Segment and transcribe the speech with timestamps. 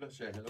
[0.00, 0.48] Ulla siger hallo.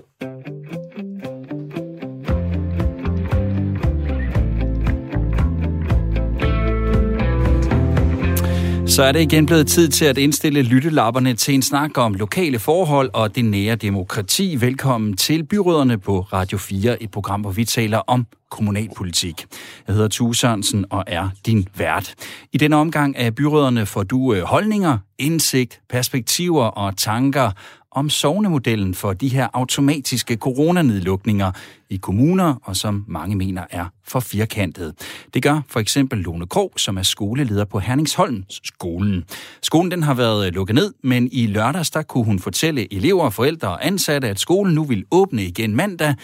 [8.87, 12.59] Så er det igen blevet tid til at indstille lyttelapperne til en snak om lokale
[12.59, 14.57] forhold og det nære demokrati.
[14.61, 19.47] Velkommen til Byråderne på Radio 4, et program, hvor vi taler om kommunalpolitik.
[19.87, 22.15] Jeg hedder Tue Sørensen og er din vært.
[22.53, 27.51] I denne omgang af Byråderne får du øh, holdninger, indsigt, perspektiver og tanker
[27.93, 31.53] om sovnemodellen for de her automatiske coronanedlukninger
[31.91, 34.95] i kommuner, og som mange mener er for firkantet.
[35.35, 39.25] Det gør for eksempel Lone Krog, som er skoleleder på Herningsholm skolen.
[39.63, 43.31] Skolen den har været øh, lukket ned, men i lørdags der kunne hun fortælle elever,
[43.31, 46.15] forældre og ansatte, at skolen nu vil åbne igen mandag,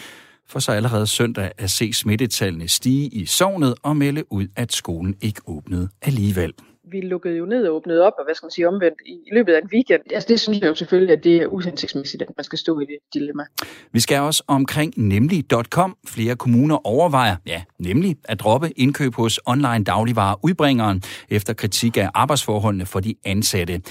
[0.47, 5.15] for så allerede søndag at se smittetallene stige i sovnet og melde ud, at skolen
[5.21, 6.53] ikke åbnede alligevel
[6.95, 9.53] vi lukkede jo ned og åbnede op, og hvad skal man sige omvendt, i løbet
[9.53, 10.01] af en weekend.
[10.11, 12.85] Altså det synes jeg jo selvfølgelig, at det er uhensigtsmæssigt, at man skal stå i
[12.85, 13.43] det dilemma.
[13.91, 15.97] Vi skal også omkring nemlig.com.
[16.07, 22.09] Flere kommuner overvejer, ja, nemlig at droppe indkøb hos online dagligvarer udbringeren efter kritik af
[22.13, 23.81] arbejdsforholdene for de ansatte.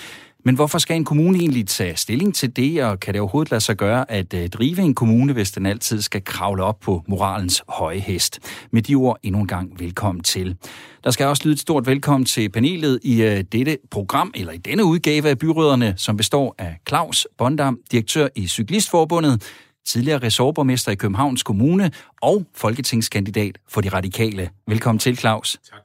[0.46, 3.60] Men hvorfor skal en kommune egentlig tage stilling til det, og kan det overhovedet lade
[3.60, 7.64] sig gøre at øh, drive en kommune, hvis den altid skal kravle op på moralens
[7.68, 8.40] høje hest?
[8.70, 10.56] Med de ord endnu en gang velkommen til.
[11.04, 14.58] Der skal også lyde et stort velkommen til panelet i øh, dette program, eller i
[14.58, 19.42] denne udgave af Byråderne, som består af Claus Bondam, direktør i Cyklistforbundet,
[19.86, 21.90] tidligere ressortborgmester i Københavns Kommune
[22.22, 24.50] og folketingskandidat for de radikale.
[24.68, 25.58] Velkommen til, Claus.
[25.70, 25.83] Tak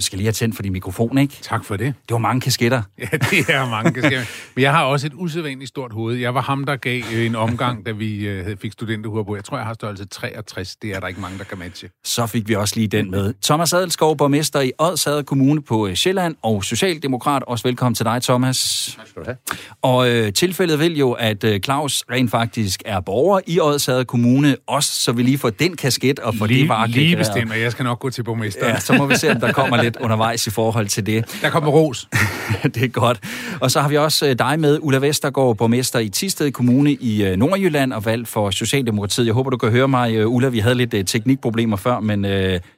[0.00, 1.34] du skal lige have tændt for din mikrofon, ikke?
[1.42, 1.86] Tak for det.
[1.86, 2.82] Det var mange kasketter.
[2.98, 4.24] Ja, det er mange kasketter.
[4.54, 6.16] Men jeg har også et usædvanligt stort hoved.
[6.16, 9.34] Jeg var ham, der gav en omgang, da vi øh, fik studenterhuer på.
[9.34, 10.76] Jeg tror, jeg har størrelse 63.
[10.76, 11.88] Det er der ikke mange, der kan matche.
[12.04, 13.34] Så fik vi også lige den med.
[13.44, 17.42] Thomas Adelskov, borgmester i Odshavet Kommune på Sjælland, og Socialdemokrat.
[17.46, 18.90] Også velkommen til dig, Thomas.
[18.98, 19.36] Tak skal du have.
[19.82, 24.56] Og øh, tilfældet vil jo, at øh, Claus rent faktisk er borger i Odshavet Kommune,
[24.66, 27.60] også så vi lige får den kasket og får lige, det bare Lige bestemt, og
[27.60, 28.72] jeg skal nok gå til borgmesteren.
[28.72, 31.38] Ja, så må vi se, om der kommer lidt undervejs i forhold til det.
[31.42, 32.08] Der kommer ros.
[32.74, 33.20] det er godt.
[33.60, 37.92] Og så har vi også dig med, Ulla Vestergaard, borgmester i Tisted Kommune i Nordjylland
[37.92, 39.26] og valgt for Socialdemokratiet.
[39.26, 40.48] Jeg håber, du kan høre mig, Ulla.
[40.48, 42.24] Vi havde lidt teknikproblemer før, men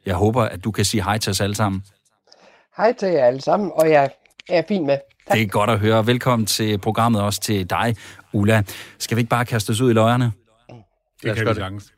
[0.07, 1.83] jeg håber, at du kan sige hej til os alle sammen.
[2.77, 4.11] Hej til jer alle sammen, og jeg
[4.49, 4.99] er fin med.
[5.29, 5.37] Tak.
[5.37, 6.07] Det er godt at høre.
[6.07, 7.97] Velkommen til programmet også til dig,
[8.33, 8.63] Ulla.
[8.99, 10.33] Skal vi ikke bare kaste os ud i løjerne?
[11.23, 11.93] Det kan vi sagtens.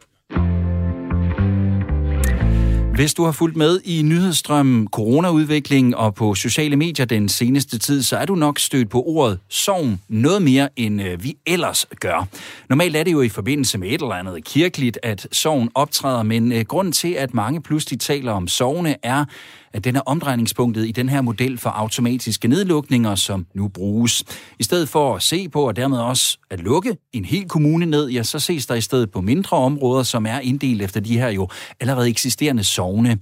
[3.01, 8.03] Hvis du har fulgt med i nyhedsstrømmen, coronaudviklingen og på sociale medier den seneste tid,
[8.03, 12.29] så er du nok stødt på ordet sovn noget mere, end øh, vi ellers gør.
[12.69, 16.53] Normalt er det jo i forbindelse med et eller andet kirkeligt, at sovn optræder, men
[16.53, 19.25] øh, grunden til, at mange pludselig taler om sovne, er,
[19.75, 24.25] at den er omdrejningspunktet i den her model for automatiske nedlukninger, som nu bruges.
[24.59, 28.09] I stedet for at se på og dermed også at lukke en hel kommune ned,
[28.09, 31.29] ja, så ses der i stedet på mindre områder, som er inddelt efter de her
[31.29, 31.49] jo
[31.81, 33.19] allerede eksisterende sovne.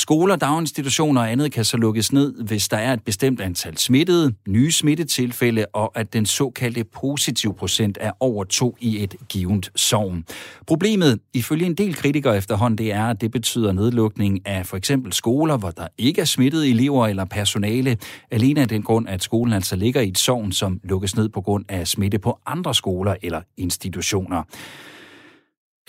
[0.00, 4.34] Skoler, daginstitutioner og andet kan så lukkes ned, hvis der er et bestemt antal smittede,
[4.48, 10.24] nye smittetilfælde, og at den såkaldte positiv procent er over to i et givet sovn.
[10.66, 15.12] Problemet, ifølge en del kritikere efterhånden, det er, at det betyder nedlukning af for eksempel
[15.12, 17.96] skoler, hvor der ikke er smittede elever eller personale,
[18.30, 21.40] alene af den grund, at skolen altså ligger i et sovn, som lukkes ned på
[21.40, 24.42] grund af smitte på andre skoler eller institutioner.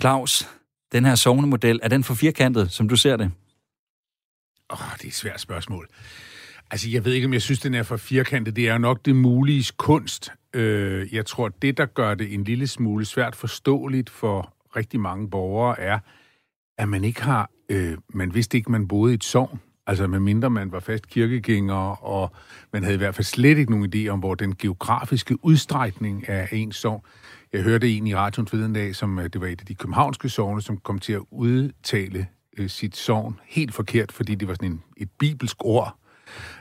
[0.02, 0.48] Claus,
[0.92, 3.32] den her sovnemodel, er den for firkantet, som du ser det?
[4.72, 5.88] Åh, oh, det er et svært spørgsmål.
[6.72, 8.56] Altså, jeg ved ikke, om jeg synes, den er for firkantet.
[8.56, 10.32] Det er jo nok det mulige kunst.
[10.54, 15.30] Øh, jeg tror, det, der gør det en lille smule svært forståeligt for rigtig mange
[15.30, 16.00] borgere, er,
[16.78, 17.50] at man ikke har...
[17.70, 19.60] Øh, man vidste ikke, man boede i et sovn.
[19.88, 22.32] Altså, medmindre man var fast kirkegænger, og
[22.74, 26.50] man havde i hvert fald slet ikke nogen idé om, hvor den geografiske udstrækning af
[26.52, 27.02] ens sovn.
[27.54, 30.30] Jeg hørte en i radioen forleden dag, som øh, det var et af de københavnske
[30.30, 32.28] sovne, som kom til at udtale
[32.58, 35.98] øh, sit sovn helt forkert, fordi det var sådan en, et bibelsk ord.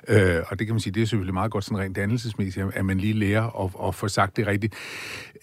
[0.08, 2.84] Øh, og det kan man sige, det er selvfølgelig meget godt sådan rent dannelsesmæssigt, at
[2.84, 4.74] man lige lærer at, at få sagt det rigtigt.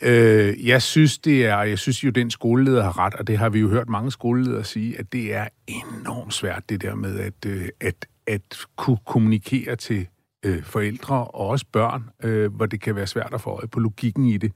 [0.02, 3.50] Øh, jeg synes, det er, jeg synes jo, den skoleleder har ret, og det har
[3.50, 7.46] vi jo hørt mange skoleledere sige, at det er enormt svært, det der med at,
[7.46, 10.08] øh, at, at kunne kommunikere til
[10.46, 13.80] øh, forældre og også børn, øh, hvor det kan være svært at få øje på
[13.80, 14.52] logikken i det.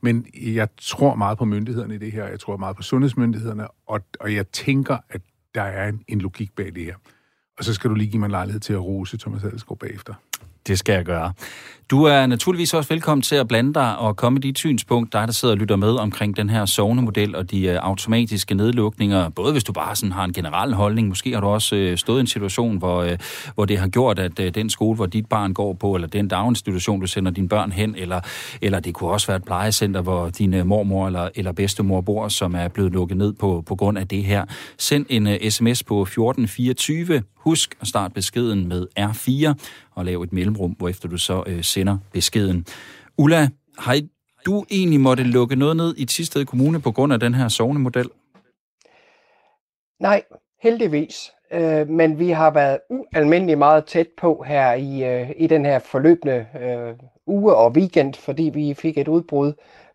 [0.00, 4.00] Men jeg tror meget på myndighederne i det her, jeg tror meget på sundhedsmyndighederne, og,
[4.20, 5.20] og jeg tænker, at
[5.54, 6.96] der er en, en logik bag det her.
[7.58, 10.14] Og så skal du lige give mig en lejlighed til at rose Thomas Adelsgaard bagefter.
[10.66, 11.32] Det skal jeg gøre.
[11.90, 15.26] Du er naturligvis også velkommen til at blande dig og komme med dit synspunkt, dig
[15.26, 19.52] der sidder og lytter med omkring den her sovnemodel og de øh, automatiske nedlukninger, både
[19.52, 22.20] hvis du bare sådan har en generel holdning, måske har du også øh, stået i
[22.20, 23.18] en situation, hvor, øh,
[23.54, 26.28] hvor det har gjort, at øh, den skole, hvor dit barn går på, eller den
[26.28, 28.20] daginstitution, du sender dine børn hen, eller,
[28.62, 32.28] eller det kunne også være et plejecenter, hvor din øh, mormor eller, eller bedstemor bor,
[32.28, 34.44] som er blevet lukket ned på, på grund af det her.
[34.78, 39.54] Send en sms på 1424 Husk at starte beskeden med R4
[40.00, 42.66] og lave et mellemrum, hvorefter du så øh, sender beskeden.
[43.18, 43.48] Ulla,
[43.78, 44.00] har
[44.46, 48.08] du egentlig måtte lukke noget ned i Tisted Kommune på grund af den her sovnemodel?
[50.00, 50.22] Nej,
[50.62, 51.32] heldigvis.
[51.52, 55.78] Øh, men vi har været ualmindelig meget tæt på her i, øh, i den her
[55.78, 56.94] forløbende øh,
[57.26, 59.52] uge og weekend, fordi vi fik et udbrud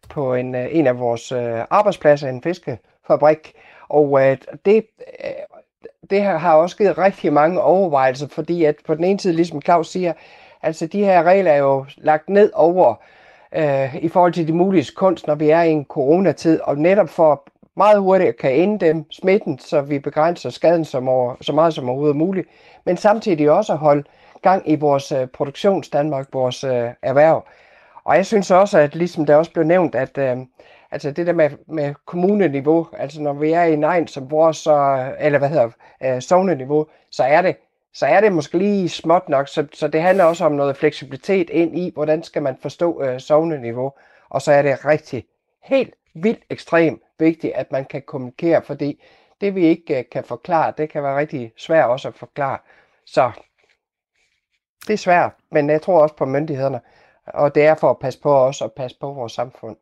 [0.10, 3.54] på en, øh, en af vores øh, arbejdspladser, en fiskefabrik.
[3.90, 5.32] Og øh, det øh,
[6.10, 9.62] det her har også givet rigtig mange overvejelser, fordi at på den ene side, ligesom
[9.62, 10.14] Claus siger,
[10.62, 12.96] altså de her regler er jo lagt ned over
[13.56, 17.10] øh, i forhold til de mulige kunst, når vi er i en coronatid, og netop
[17.10, 17.44] for
[17.76, 21.90] meget hurtigt kan ende dem smitten, så vi begrænser skaden som over, så meget som
[21.90, 22.48] overhovedet muligt,
[22.86, 24.04] men samtidig også at holde
[24.42, 27.46] gang i vores øh, produktionsdanmark, vores øh, erhverv.
[28.04, 30.38] Og jeg synes også, at ligesom der også blev nævnt, at øh,
[30.92, 35.08] altså det der med, med kommuneniveau, altså når vi er i en som vores, så,
[35.20, 35.70] eller hvad hedder,
[36.04, 37.56] øh, sovneniveau, så er det
[37.96, 41.50] så er det måske lige småt nok, så, så det handler også om noget fleksibilitet
[41.50, 43.94] ind i, hvordan skal man forstå øh, sovneniveau,
[44.30, 45.26] og så er det rigtig,
[45.64, 49.04] helt vildt ekstremt vigtigt, at man kan kommunikere, fordi
[49.42, 52.58] det vi ikke øh, kan forklare, det kan være rigtig svært også at forklare.
[53.06, 53.32] Så
[54.88, 56.82] det er svært, men jeg tror også på myndighederne,
[57.26, 59.78] og det er for at passe på os og passe på vores samfund.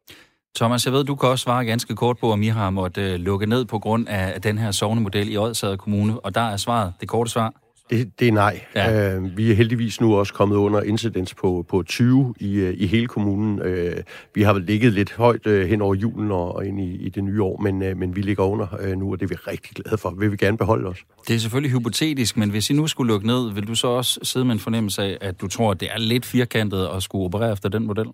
[0.55, 3.19] Thomas, jeg ved, du kan også svare ganske kort på, om I har måttet øh,
[3.19, 6.93] lukke ned på grund af den her sovnemodel i Odsad Kommune, og der er svaret,
[7.01, 7.62] det korte svar.
[7.89, 8.61] Det, det er nej.
[8.75, 9.17] Ja.
[9.17, 12.87] Uh, vi er heldigvis nu også kommet under incidens på, på 20 i, uh, i
[12.87, 13.61] hele kommunen.
[13.61, 13.93] Uh,
[14.35, 17.23] vi har ligget lidt højt uh, hen over julen og, og ind i, i det
[17.23, 19.75] nye år, men, uh, men vi ligger under uh, nu, og det er vi rigtig
[19.75, 20.09] glade for.
[20.19, 20.97] Vi vil gerne beholde os.
[21.27, 24.19] Det er selvfølgelig hypotetisk, men hvis I nu skulle lukke ned, vil du så også
[24.23, 27.25] sidde med en fornemmelse af, at du tror, at det er lidt firkantet at skulle
[27.25, 28.07] operere efter den model?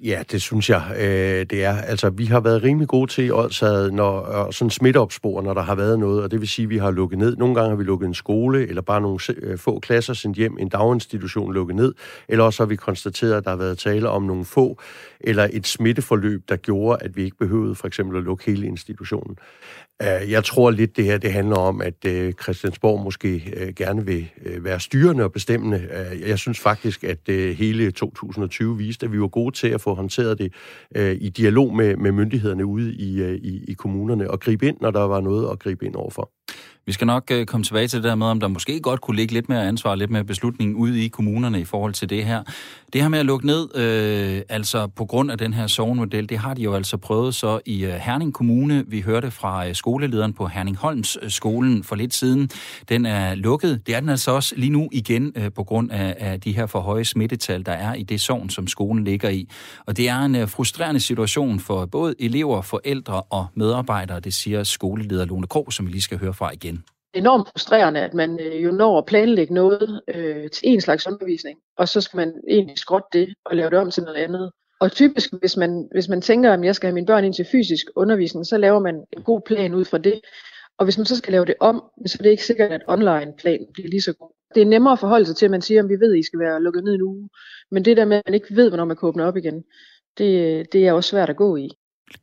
[0.00, 1.76] Ja, det synes jeg, øh, det er.
[1.76, 5.98] Altså, vi har været rimelig gode til Odsad, når sådan smitteopspor, når der har været
[5.98, 7.36] noget, og det vil sige, at vi har lukket ned.
[7.36, 10.58] Nogle gange har vi lukket en skole, eller bare nogle øh, få klasser sendt hjem,
[10.58, 11.94] en daginstitution lukket ned,
[12.28, 14.80] eller også har vi konstateret, at der har været tale om nogle få,
[15.20, 19.36] eller et smitteforløb, der gjorde, at vi ikke behøvede for eksempel at lukke hele institutionen.
[20.02, 24.30] Øh, jeg tror lidt, det her det handler om, at øh, Christiansborg måske gerne vil
[24.58, 25.88] være styrende og bestemmende.
[26.26, 27.18] Jeg synes faktisk, at
[27.56, 30.52] hele 2020 viste, at vi var gode til at få håndteret det
[31.20, 35.00] i dialog med, med myndighederne ude i, i, i kommunerne og gribe ind, når der
[35.00, 36.30] var noget at gribe ind overfor.
[36.86, 39.16] Vi skal nok øh, komme tilbage til det der med, om der måske godt kunne
[39.16, 42.42] ligge lidt mere ansvar, lidt mere beslutning ude i kommunerne i forhold til det her.
[42.92, 46.38] Det her med at lukke ned, øh, altså på grund af den her sovnmodel, det
[46.38, 48.84] har de jo altså prøvet så i øh, Herning Kommune.
[48.86, 52.50] Vi hørte fra øh, skolelederen på Herning Holms øh, skolen for lidt siden.
[52.88, 53.86] Den er lukket.
[53.86, 56.66] Det er den altså også lige nu igen øh, på grund af, af de her
[56.66, 59.48] for høje smittetal, der er i det sovn, som skolen ligger i.
[59.86, 64.64] Og det er en øh, frustrerende situation for både elever, forældre og medarbejdere, det siger
[64.64, 66.81] skoleleder Lone Krog, som vi lige skal høre fra igen
[67.14, 71.58] enormt frustrerende, at man øh, jo når at planlægge noget øh, til en slags undervisning,
[71.78, 74.50] og så skal man egentlig skrotte det og lave det om til noget andet.
[74.80, 77.46] Og typisk, hvis man, hvis man tænker, at jeg skal have mine børn ind til
[77.52, 80.20] fysisk undervisning, så laver man en god plan ud fra det.
[80.78, 83.32] Og hvis man så skal lave det om, så er det ikke sikkert, at online
[83.38, 84.32] plan bliver lige så god.
[84.54, 86.22] Det er nemmere at forholde sig til, at man siger, at vi ved, at I
[86.22, 87.28] skal være lukket ned en uge.
[87.70, 89.64] Men det der med, at man ikke ved, hvornår man kan åbne op igen,
[90.18, 91.68] det, øh, det er også svært at gå i.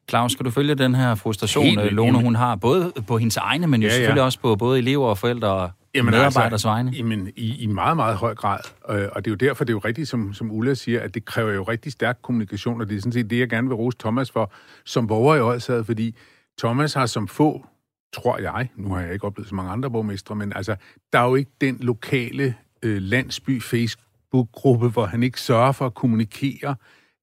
[0.10, 3.38] Claus, skal du følge den her frustration, Helt, øh, Lone, hun har, både på hendes
[3.38, 3.98] egne, men jo ja, ja.
[3.98, 6.92] selvfølgelig også på både elever og forældre og Jamen, medarbejders altså, vegne?
[6.92, 8.60] Jamen, i, i meget, meget høj grad.
[8.90, 11.14] Øh, og det er jo derfor, det er jo rigtigt, som, som Ulla siger, at
[11.14, 13.76] det kræver jo rigtig stærk kommunikation, og det er sådan set det, jeg gerne vil
[13.76, 14.52] rose Thomas for,
[14.86, 16.16] som borger i Odsad, fordi
[16.60, 17.66] Thomas har som få,
[18.14, 20.76] tror jeg, nu har jeg ikke oplevet så mange andre borgmestre, men altså,
[21.14, 25.94] der er jo ikke den lokale øh, landsby Facebook-gruppe, hvor han ikke sørger for at
[25.94, 26.76] kommunikere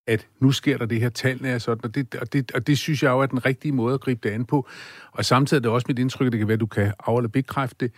[0.07, 2.79] at nu sker der det her, tallene er sådan, og det, og, det, og det
[2.79, 4.69] synes jeg jo er den rigtige måde at gribe det an på.
[5.13, 7.17] Og samtidig er det også mit indtryk, at det kan være, at du kan af-
[7.17, 7.95] eller bekræfte det,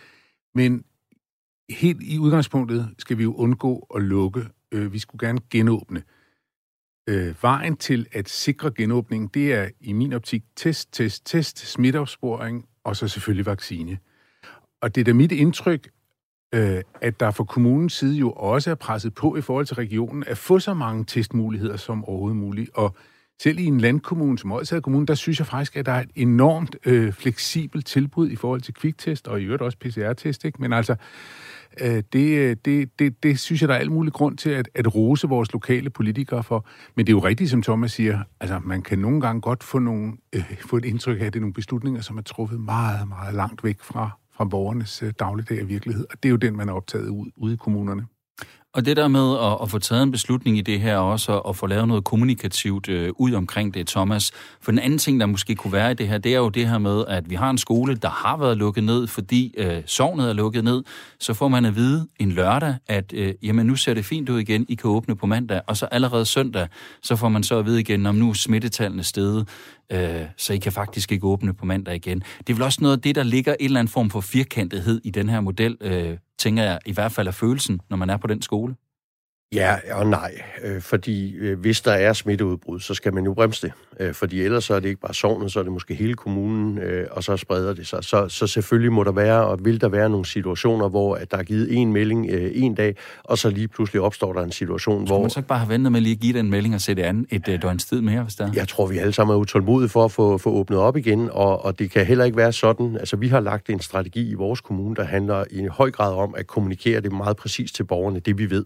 [0.55, 0.83] men
[1.69, 4.47] helt i udgangspunktet skal vi jo undgå at lukke.
[4.71, 6.03] Øh, vi skulle gerne genåbne.
[7.09, 12.65] Øh, vejen til at sikre genåbningen, det er i min optik test, test, test, smitteopsporing
[12.83, 13.97] og så selvfølgelig vaccine.
[14.81, 15.89] Og det er da mit indtryk,
[16.53, 20.23] øh, at der fra kommunens side jo også er presset på i forhold til regionen
[20.27, 22.69] at få så mange testmuligheder som overhovedet muligt.
[22.73, 22.95] Og
[23.41, 26.09] selv i en landkommune som Odsad Kommune, der synes jeg faktisk, at der er et
[26.15, 30.61] enormt øh, fleksibelt tilbud i forhold til kviktest, og i øvrigt også PCR-test, ikke?
[30.61, 30.95] Men altså,
[31.81, 34.69] Øh, det, øh, det, det, det synes jeg, der er alt mulig grund til at,
[34.75, 36.65] at rose vores lokale politikere for.
[36.95, 39.79] Men det er jo rigtigt, som Thomas siger, altså man kan nogle gange godt få,
[39.79, 43.07] nogle, øh, få et indtryk af, at det er nogle beslutninger, som er truffet meget,
[43.07, 46.05] meget langt væk fra, fra borgernes øh, dagligdag og virkelighed.
[46.11, 48.07] Og det er jo den, man er optaget ud, ude i kommunerne.
[48.73, 51.55] Og det der med at, at få taget en beslutning i det her også, og
[51.55, 54.31] få lavet noget kommunikativt øh, ud omkring det, Thomas.
[54.61, 56.67] For den anden ting, der måske kunne være i det her, det er jo det
[56.67, 60.29] her med, at vi har en skole, der har været lukket ned, fordi øh, sovnet
[60.29, 60.83] er lukket ned.
[61.19, 64.39] Så får man at vide en lørdag, at øh, jamen, nu ser det fint ud
[64.39, 65.61] igen, I kan åbne på mandag.
[65.67, 66.67] Og så allerede søndag,
[67.01, 69.47] så får man så at vide igen, om nu er smittetallene steget,
[69.91, 72.23] øh, så I kan faktisk ikke åbne på mandag igen.
[72.37, 75.01] Det er vel også noget af det, der ligger en eller anden form for firkantethed
[75.03, 78.17] i den her model, øh, tænker jeg i hvert fald er følelsen, når man er
[78.17, 78.75] på den skole.
[79.53, 83.67] Ja og nej, øh, fordi øh, hvis der er smitteudbrud, så skal man jo bremse
[83.67, 83.73] det.
[83.99, 86.77] Øh, fordi ellers så er det ikke bare sovnet, så er det måske hele kommunen,
[86.77, 88.03] øh, og så spreder det sig.
[88.03, 91.37] Så, så selvfølgelig må der være, og vil der være nogle situationer, hvor at der
[91.37, 95.07] er givet en melding øh, en dag, og så lige pludselig opstår der en situation,
[95.07, 95.21] så hvor...
[95.21, 97.25] man så ikke bare have ventet med lige at give den melding og sætte an
[97.29, 98.51] et øh, døgns tid mere, hvis der er?
[98.55, 101.65] Jeg tror, vi alle sammen er utålmodige for at få, få åbnet op igen, og,
[101.65, 102.97] og det kan heller ikke være sådan.
[102.97, 106.35] Altså, vi har lagt en strategi i vores kommune, der handler i høj grad om
[106.37, 108.65] at kommunikere det meget præcist til borgerne, det vi ved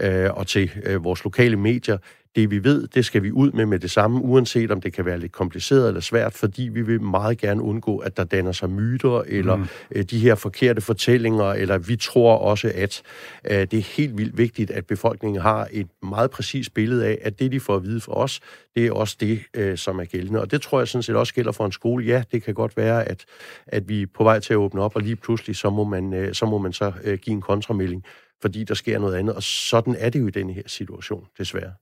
[0.00, 1.98] øh, og til øh, vores lokale medier.
[2.36, 5.04] Det vi ved, det skal vi ud med med det samme, uanset om det kan
[5.04, 8.70] være lidt kompliceret eller svært, fordi vi vil meget gerne undgå, at der danner sig
[8.70, 9.66] myter, eller mm.
[9.90, 13.02] øh, de her forkerte fortællinger, eller vi tror også, at
[13.50, 17.38] øh, det er helt vildt vigtigt, at befolkningen har et meget præcist billede af, at
[17.38, 18.40] det, de får at vide fra os,
[18.74, 20.40] det er også det, øh, som er gældende.
[20.40, 22.04] Og det tror jeg sådan set også gælder for en skole.
[22.04, 23.24] Ja, det kan godt være, at,
[23.66, 26.14] at vi er på vej til at åbne op, og lige pludselig, så må man,
[26.14, 28.04] øh, så, må man så øh, give en kontramelding
[28.42, 29.34] fordi der sker noget andet.
[29.34, 31.72] Og sådan er det jo i den her situation, desværre.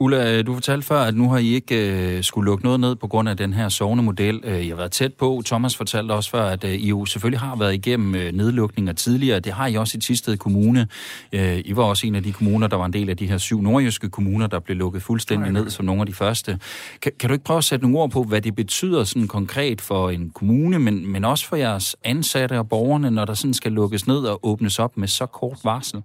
[0.00, 3.06] Ulla, du fortalte før, at nu har I ikke øh, skulle lukke noget ned på
[3.06, 4.40] grund af den her sovende model.
[4.44, 5.42] Øh, I har været tæt på.
[5.46, 9.40] Thomas fortalte også før, at øh, I jo selvfølgelig har været igennem øh, nedlukninger tidligere.
[9.40, 10.88] Det har I også i Tisted Kommune.
[11.32, 13.38] Øh, I var også en af de kommuner, der var en del af de her
[13.38, 16.58] syv nordjyske kommuner, der blev lukket fuldstændig ned som nogle af de første.
[17.02, 19.80] Kan, kan du ikke prøve at sætte nogle ord på, hvad det betyder sådan konkret
[19.80, 23.72] for en kommune, men, men også for jeres ansatte og borgerne, når der sådan skal
[23.72, 26.02] lukkes ned og åbnes op med så kort varsel?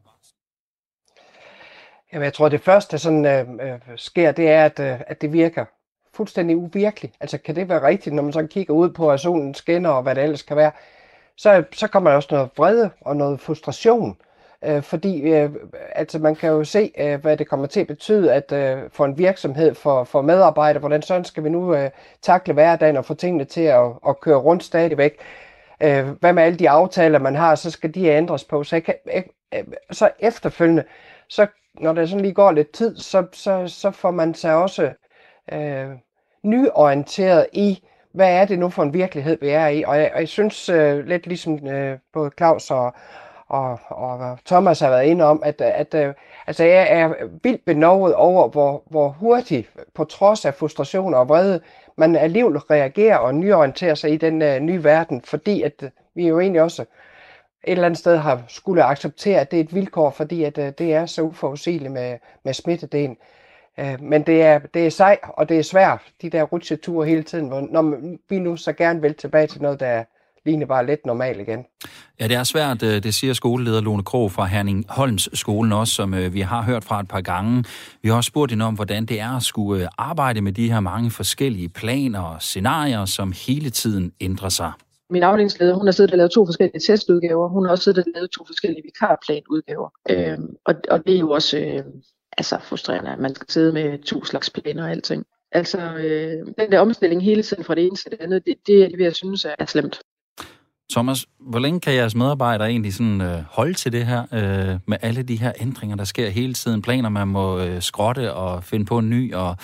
[2.13, 5.21] Jamen, jeg tror, det første, der sådan, øh, øh, sker, det er, at, øh, at
[5.21, 5.65] det virker
[6.13, 7.15] fuldstændig uvirkeligt.
[7.19, 10.03] Altså, kan det være rigtigt, når man så kigger ud på, at solen skinner og
[10.03, 10.71] hvad det ellers kan være,
[11.37, 14.17] så, så kommer der også noget vrede og noget frustration.
[14.65, 15.51] Øh, fordi øh,
[15.95, 19.05] altså, man kan jo se, øh, hvad det kommer til at betyde at øh, for
[19.05, 21.89] en virksomhed, for, for medarbejdere, hvordan sådan skal vi nu øh,
[22.21, 25.17] takle hverdagen og få tingene til at, at køre rundt stadigvæk.
[25.83, 28.63] Øh, hvad med alle de aftaler, man har, så skal de ændres på.
[28.63, 28.95] Så, jeg kan,
[29.53, 30.83] øh, så efterfølgende,
[31.29, 31.47] så
[31.79, 34.91] når der sådan lige går lidt tid, så, så, så får man sig også
[35.53, 35.87] øh,
[36.43, 37.83] nyorienteret i,
[38.13, 39.83] hvad er det nu for en virkelighed, vi er i.
[39.83, 42.93] Og jeg, og jeg synes øh, lidt ligesom øh, både Claus og,
[43.47, 46.13] og, og Thomas har været inde om, at, at øh,
[46.47, 51.61] altså jeg er vildt benovet over, hvor, hvor hurtigt, på trods af frustration og vrede,
[51.97, 56.27] man alligevel reagerer og nyorienterer sig i den øh, nye verden, fordi at øh, vi
[56.27, 56.85] jo egentlig også
[57.63, 60.71] et eller andet sted har skulle acceptere, at det er et vilkår, fordi at, øh,
[60.77, 63.17] det er så uforudsigeligt med, med smittedelen.
[63.79, 67.23] Øh, men det er, det er sej, og det er svært, de der rutsjeture hele
[67.23, 67.99] tiden, hvor, når
[68.29, 70.03] vi nu så gerne vil tilbage til noget, der
[70.45, 71.65] ligner bare lidt normalt igen.
[72.19, 75.93] Ja, det er svært, øh, det siger skoleleder Lone Krog fra Herning Holms skolen også,
[75.93, 77.63] som øh, vi har hørt fra et par gange.
[78.01, 80.71] Vi har også spurgt hende om, hvordan det er at skulle øh, arbejde med de
[80.71, 84.71] her mange forskellige planer og scenarier, som hele tiden ændrer sig
[85.09, 87.49] min afdelingsleder, hun har siddet og lavet to forskellige testudgaver.
[87.49, 89.89] Hun har også siddet og lavet to forskellige vikarplanudgaver.
[90.09, 91.83] Øhm, og, og det er jo også øh,
[92.37, 95.25] altså frustrerende, at man skal sidde med to slags planer og alting.
[95.51, 98.83] Altså, øh, den der omstilling hele tiden fra det ene til det andet, det, det
[98.83, 100.01] er det, jeg synes er slemt.
[100.91, 104.97] Thomas, hvor længe kan jeres medarbejdere egentlig sådan, øh, holde til det her øh, med
[105.01, 106.81] alle de her ændringer, der sker hele tiden?
[106.81, 109.55] Planer, man må øh, skrotte og finde på en ny, og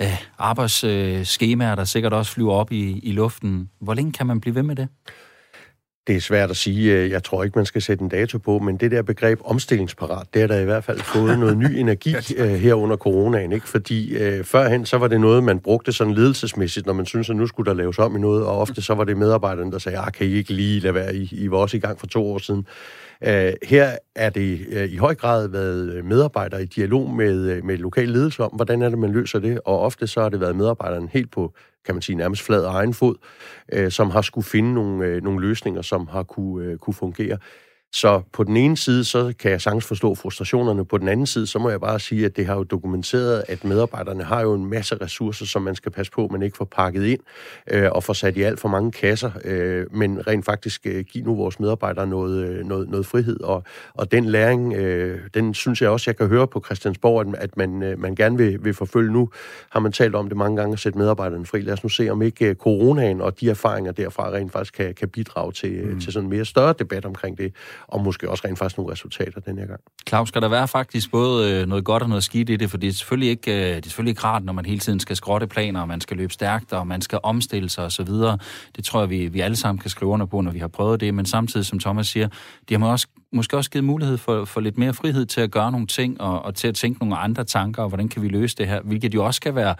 [0.00, 3.70] øh, arbejdsskemaer, øh, der sikkert også flyver op i, i luften.
[3.80, 4.88] Hvor længe kan man blive ved med det?
[6.06, 7.10] Det er svært at sige.
[7.10, 10.40] Jeg tror ikke, man skal sætte en dato på, men det der begreb omstillingsparat, det
[10.40, 13.52] har der i hvert fald fået noget ny energi uh, her under coronaen.
[13.52, 13.68] Ikke?
[13.68, 17.36] Fordi uh, førhen, så var det noget, man brugte sådan ledelsesmæssigt, når man synes at
[17.36, 19.98] nu skulle der laves om i noget, og ofte så var det medarbejderne, der sagde,
[19.98, 22.32] ah, kan I ikke lige lade være, I, I var også i gang for to
[22.32, 22.66] år siden.
[23.26, 27.76] Uh, her er det øh, i høj grad været medarbejdere i dialog med, øh, med
[27.76, 30.56] lokal ledelse om, hvordan er det, man løser det, og ofte så har det været
[30.56, 33.14] medarbejderen helt på kan man sige, nærmest flad egen fod,
[33.72, 37.38] øh, som har skulle finde nogle, øh, nogle løsninger, som har kunne, øh, kunne fungere.
[37.92, 40.84] Så på den ene side, så kan jeg sagtens forstå frustrationerne.
[40.84, 43.64] På den anden side, så må jeg bare sige, at det har jo dokumenteret, at
[43.64, 47.04] medarbejderne har jo en masse ressourcer, som man skal passe på, man ikke får pakket
[47.04, 47.20] ind
[47.70, 51.24] øh, og får sat i alt for mange kasser, øh, men rent faktisk øh, give
[51.24, 53.40] nu vores medarbejdere noget, øh, noget, noget frihed.
[53.40, 57.42] Og, og den læring, øh, den synes jeg også, jeg kan høre på Christiansborg, at,
[57.42, 59.30] at man, øh, man gerne vil, vil forfølge nu.
[59.70, 61.60] Har man talt om det mange gange at sætte medarbejderne fri.
[61.60, 64.94] Lad os nu se, om ikke øh, coronaen og de erfaringer derfra rent faktisk kan,
[64.94, 66.00] kan bidrage til, øh, mm.
[66.00, 67.52] til sådan en mere større debat omkring det
[67.86, 69.80] og måske også rent faktisk nogle resultater den her gang.
[70.08, 72.78] Claus, skal der være faktisk både øh, noget godt og noget skidt i det, for
[72.78, 75.16] det er selvfølgelig ikke, øh, det er selvfølgelig ikke rart, når man hele tiden skal
[75.16, 78.08] skrotte planer, og man skal løbe stærkt, og man skal omstille sig osv.
[78.76, 81.00] Det tror jeg, vi, vi alle sammen kan skrive under på, når vi har prøvet
[81.00, 82.28] det, men samtidig, som Thomas siger,
[82.68, 85.72] de har også, måske også givet mulighed for, for lidt mere frihed til at gøre
[85.72, 88.56] nogle ting, og, og til at tænke nogle andre tanker, og hvordan kan vi løse
[88.56, 89.74] det her, hvilket jo også skal være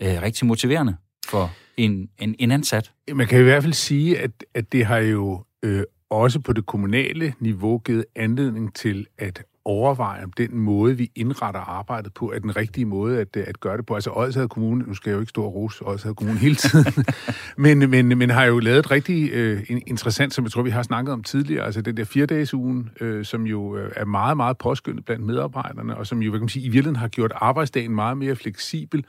[0.00, 0.96] øh, rigtig motiverende
[1.28, 2.92] for en, en, en ansat.
[3.14, 6.66] Man kan i hvert fald sige, at, at det har jo øh, også på det
[6.66, 12.38] kommunale niveau givet anledning til at overveje, om den måde, vi indretter arbejdet på, er
[12.38, 13.94] den rigtige måde at, at gøre det på.
[13.94, 17.04] Altså Odsherred Kommune, nu skal jeg jo ikke stå og rose Odsherred Kommune hele tiden,
[17.56, 20.82] men, men, men har jo lavet et rigtig øh, interessant, som jeg tror, vi har
[20.82, 24.58] snakket om tidligere, altså den der fire ugen, øh, som jo øh, er meget, meget
[24.58, 27.94] påskyndet blandt medarbejderne, og som jo, hvad kan man sige, i virkeligheden har gjort arbejdsdagen
[27.94, 29.04] meget mere fleksibel,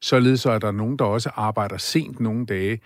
[0.00, 2.80] således så er der nogen, der også arbejder sent nogle dage.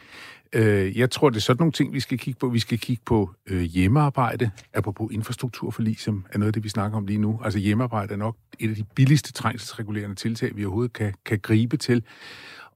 [0.55, 2.49] Øh, jeg tror, det er sådan nogle ting, vi skal kigge på.
[2.49, 6.99] Vi skal kigge på øh, hjemmearbejde, apropos infrastrukturforlig, som er noget af det, vi snakker
[6.99, 7.41] om lige nu.
[7.45, 11.77] Altså hjemmearbejde er nok et af de billigste trængselsregulerende tiltag, vi overhovedet kan, kan gribe
[11.77, 12.05] til.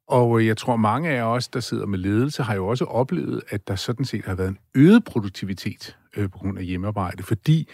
[0.09, 3.43] Og øh, jeg tror, mange af os, der sidder med ledelse, har jo også oplevet,
[3.49, 7.69] at der sådan set har været en øget produktivitet øh, på grund af hjemmearbejde, fordi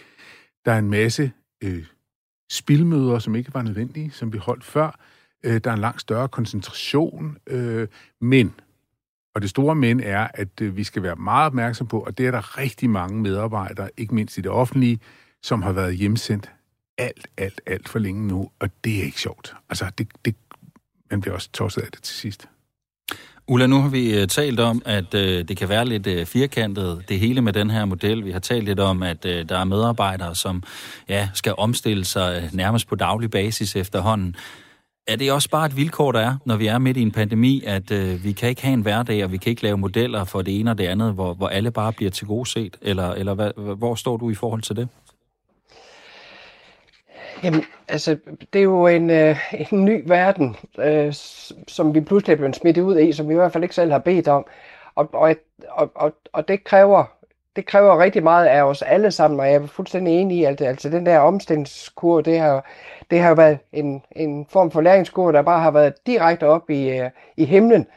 [0.65, 1.31] der er en masse
[1.63, 1.85] øh,
[2.51, 4.99] spilmøder, som ikke var nødvendige, som vi holdt før.
[5.43, 7.87] Øh, der er en langt større koncentration, øh,
[8.21, 8.53] men
[9.35, 12.27] og det store men er, at øh, vi skal være meget opmærksom på, og det
[12.27, 14.99] er der rigtig mange medarbejdere, ikke mindst i det offentlige,
[15.43, 16.51] som har været hjemsendt
[16.97, 19.55] alt, alt, alt for længe nu, og det er ikke sjovt.
[19.69, 20.35] Altså, det, det,
[21.11, 22.47] man bliver også tosset af det til sidst.
[23.47, 27.03] Ulla, nu har vi øh, talt om, at øh, det kan være lidt øh, firkantet,
[27.09, 28.25] det hele med den her model.
[28.25, 30.63] Vi har talt lidt om, at øh, der er medarbejdere, som
[31.09, 34.35] ja, skal omstille sig øh, nærmest på daglig basis efterhånden.
[35.07, 37.63] Er det også bare et vilkår, der er, når vi er midt i en pandemi,
[37.67, 40.41] at øh, vi kan ikke have en hverdag, og vi kan ikke lave modeller for
[40.41, 42.77] det ene og det andet, hvor, hvor alle bare bliver til gode set?
[42.81, 44.87] Eller, eller hvad, hvor står du i forhold til det?
[47.43, 48.17] Jamen, altså,
[48.53, 49.37] det er jo en, øh,
[49.71, 51.13] en ny verden, øh,
[51.67, 53.91] som vi pludselig er blevet smidt ud i, som vi i hvert fald ikke selv
[53.91, 54.45] har bedt om.
[54.95, 55.35] Og, og,
[55.69, 57.05] og, og, og det kræver
[57.55, 60.61] det kræver rigtig meget af os alle sammen, og jeg er fuldstændig enig i, at
[60.61, 62.65] altså, den der omstillingskur, det har,
[63.11, 66.89] det har været en, en form for læringskur, der bare har været direkte op i,
[66.89, 67.87] øh, i himlen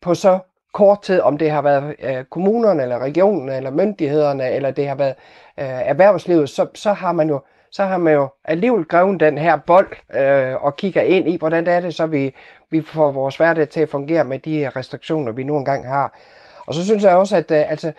[0.00, 0.38] på så
[0.72, 4.94] kort tid, om det har været øh, kommunerne, eller regionen, eller myndighederne, eller det har
[4.94, 5.14] været
[5.58, 9.56] øh, erhvervslivet, så, så har man jo så har man jo alligevel grevet den her
[9.56, 12.34] bold øh, og kigger ind i, hvordan det er det, så vi,
[12.70, 16.18] vi får vores hverdag til at fungere med de restriktioner, vi nu engang har.
[16.66, 17.92] Og så synes jeg også, at øh, altså,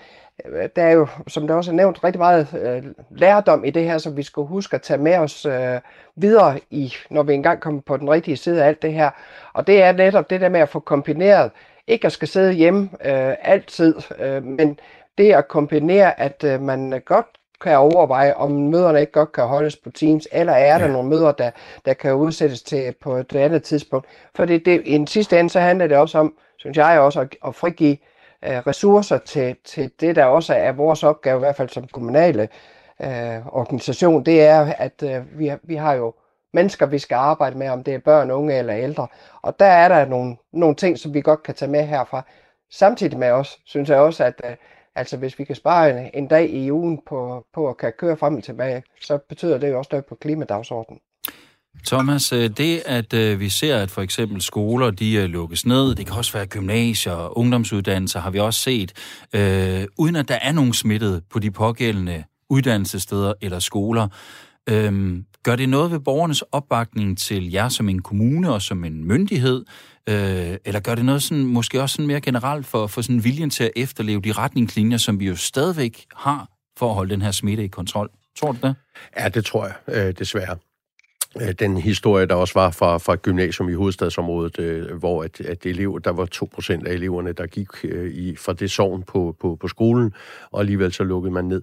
[0.46, 3.98] der er jo, som der også er nævnt, rigtig meget øh, lærdom i det her,
[3.98, 5.80] som vi skal huske at tage med os øh,
[6.16, 9.10] videre i, når vi engang kommer på den rigtige side af alt det her.
[9.54, 11.52] Og det er netop det der med at få kombineret,
[11.88, 14.80] ikke at skal sidde hjemme øh, altid, øh, men
[15.18, 17.26] det at kombinere, at øh, man godt
[17.62, 20.92] kan overveje, om møderne ikke godt kan holdes på Teams, eller er der ja.
[20.92, 21.52] nogle møder, der,
[21.86, 24.08] der kan udsættes til på et andet tidspunkt.
[24.36, 27.20] For det, det, i en sidste ende, så handler det også om, synes jeg også,
[27.20, 27.98] at, at frigive
[28.46, 32.50] øh, ressourcer til, til det, der også er vores opgave, i hvert fald som kommunale
[33.02, 36.14] øh, organisation, det er, at øh, vi, vi har jo
[36.54, 39.08] mennesker, vi skal arbejde med, om det er børn, unge eller ældre.
[39.42, 42.26] Og der er der nogle, nogle ting, som vi godt kan tage med herfra.
[42.72, 44.56] Samtidig med os, synes jeg også, at øh,
[44.96, 48.18] altså, hvis vi kan spare en, en dag i ugen på, på at kan køre
[48.18, 51.00] frem og tilbage, så betyder det jo også noget på klimadagsordenen.
[51.86, 55.96] Thomas, øh, det at øh, vi ser, at for eksempel skoler, de øh, lukkes ned,
[55.96, 58.94] det kan også være gymnasier og ungdomsuddannelser, har vi også set,
[59.34, 64.08] øh, uden at der er nogen smittet på de pågældende uddannelsessteder eller skoler.
[64.70, 69.04] Øh, gør det noget ved borgernes opbakning til jer som en kommune og som en
[69.04, 69.66] myndighed,
[70.10, 73.50] øh, eller gør det noget sådan, måske også sådan mere generelt for, for sådan viljen
[73.50, 77.32] til at efterleve de retningslinjer, som vi jo stadigvæk har for at holde den her
[77.32, 78.10] smitte i kontrol?
[78.40, 78.76] Tror du det?
[79.18, 80.58] Ja, det tror jeg, øh, desværre.
[81.42, 85.66] Øh, den historie, der også var fra, fra gymnasium i hovedstadsområdet, øh, hvor at, at
[85.66, 89.58] elever, der var 2% af eleverne, der gik øh, i, fra det sovn på, på,
[89.62, 90.14] på skolen,
[90.52, 91.62] og alligevel så lukkede man ned.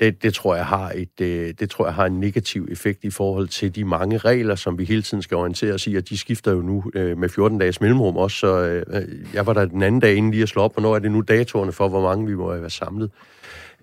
[0.00, 3.10] Det, det, tror jeg har et, øh, det tror jeg har en negativ effekt i
[3.10, 6.18] forhold til de mange regler, som vi hele tiden skal orientere os i, og de
[6.18, 9.64] skifter jo nu øh, med 14 dages mellemrum også, så øh, øh, jeg var der
[9.64, 12.02] den anden dag inden lige at slå op, hvornår er det nu datorerne for, hvor
[12.02, 13.10] mange vi må være samlet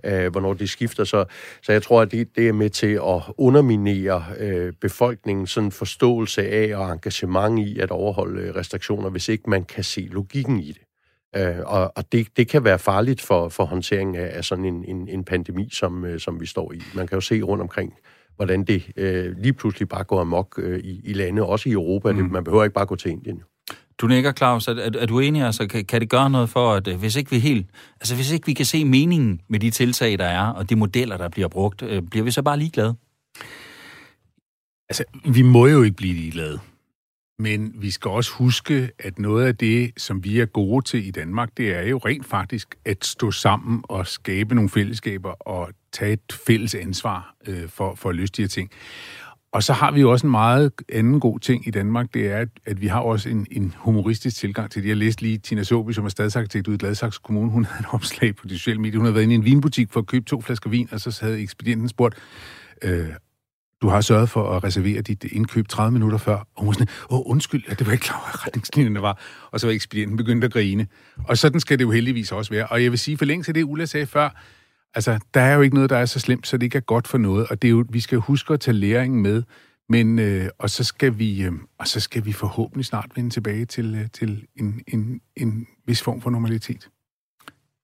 [0.03, 1.03] øh, hvornår det skifter.
[1.03, 1.25] Så,
[1.62, 6.49] så jeg tror, at det, det er med til at underminere øh, befolkningens sådan forståelse
[6.49, 10.81] af og engagement i at overholde restriktioner, hvis ikke man kan se logikken i det.
[11.35, 14.85] Øh, og og det, det kan være farligt for, for håndteringen af, af sådan en,
[14.85, 16.81] en, en pandemi, som, øh, som vi står i.
[16.95, 17.93] Man kan jo se rundt omkring,
[18.35, 22.12] hvordan det øh, lige pludselig bare går amok øh, i, i lande, også i Europa.
[22.12, 22.17] Mm.
[22.17, 23.43] Det, man behøver ikke bare gå til Indien.
[24.01, 24.67] Du nikker, Claus.
[24.67, 25.41] Er, er, er du enig?
[25.43, 27.67] Altså, kan, kan det gøre noget for, at øh, hvis ikke vi helt,
[28.01, 31.17] altså hvis ikke vi kan se meningen med de tiltag, der er, og de modeller,
[31.17, 32.95] der bliver brugt, øh, bliver vi så bare ligeglade?
[34.89, 36.59] Altså, vi må jo ikke blive ligeglade.
[37.39, 41.12] Men vi skal også huske, at noget af det, som vi er gode til i
[41.12, 46.13] Danmark, det er jo rent faktisk at stå sammen og skabe nogle fællesskaber og tage
[46.13, 48.71] et fælles ansvar øh, for, for at løse de her ting.
[49.51, 52.38] Og så har vi jo også en meget anden god ting i Danmark, det er,
[52.38, 54.89] at, at vi har også en, en humoristisk tilgang til det.
[54.89, 57.51] Jeg læste lige Tina Sobi, som er stadsarkitekt ude i Gladsaxe Kommune.
[57.51, 58.97] Hun havde et opslag på de sociale medier.
[58.97, 61.19] Hun havde været inde i en vinbutik for at købe to flasker vin, og så
[61.21, 62.15] havde ekspedienten spurgt,
[62.83, 63.07] øh,
[63.81, 66.35] du har sørget for at reservere dit indkøb 30 minutter før.
[66.35, 69.19] Og hun var sådan, åh, undskyld, ja, det var ikke klar over, retningslinjerne var.
[69.51, 70.88] Og så var ekspedienten begyndt at grine.
[71.27, 72.67] Og sådan skal det jo heldigvis også være.
[72.67, 74.29] Og jeg vil sige, for længe til det, Ulla sagde før,
[74.95, 77.08] altså, der er jo ikke noget, der er så slemt, så det ikke er godt
[77.08, 77.47] for noget.
[77.47, 79.43] Og det er jo, vi skal huske at tage læringen med.
[79.89, 83.65] Men, øh, og, så skal vi, øh, og så skal vi forhåbentlig snart vende tilbage
[83.65, 86.89] til, øh, til en, en, en vis form for normalitet.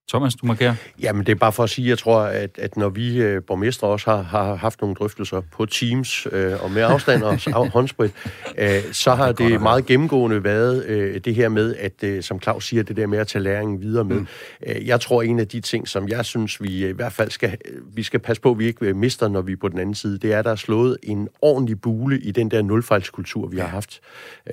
[0.09, 0.75] Thomas, du markerer.
[1.01, 3.87] Jamen, det er bare for at sige, jeg tror, at, at når vi øh, borgmestre
[3.87, 8.11] også har, har haft nogle drøftelser på Teams øh, og med afstand og håndsprit,
[8.57, 12.67] øh, så har det meget gennemgående været øh, det her med, at øh, som Claus
[12.67, 14.15] siger, det der med at tage læringen videre med.
[14.15, 14.27] Mm.
[14.67, 17.57] Øh, jeg tror, en af de ting, som jeg synes, vi i hvert fald skal,
[17.93, 20.17] vi skal passe på, at vi ikke mister, når vi er på den anden side,
[20.17, 23.67] det er, at der er slået en ordentlig bule i den der nulfejlskultur, vi har
[23.67, 24.01] haft.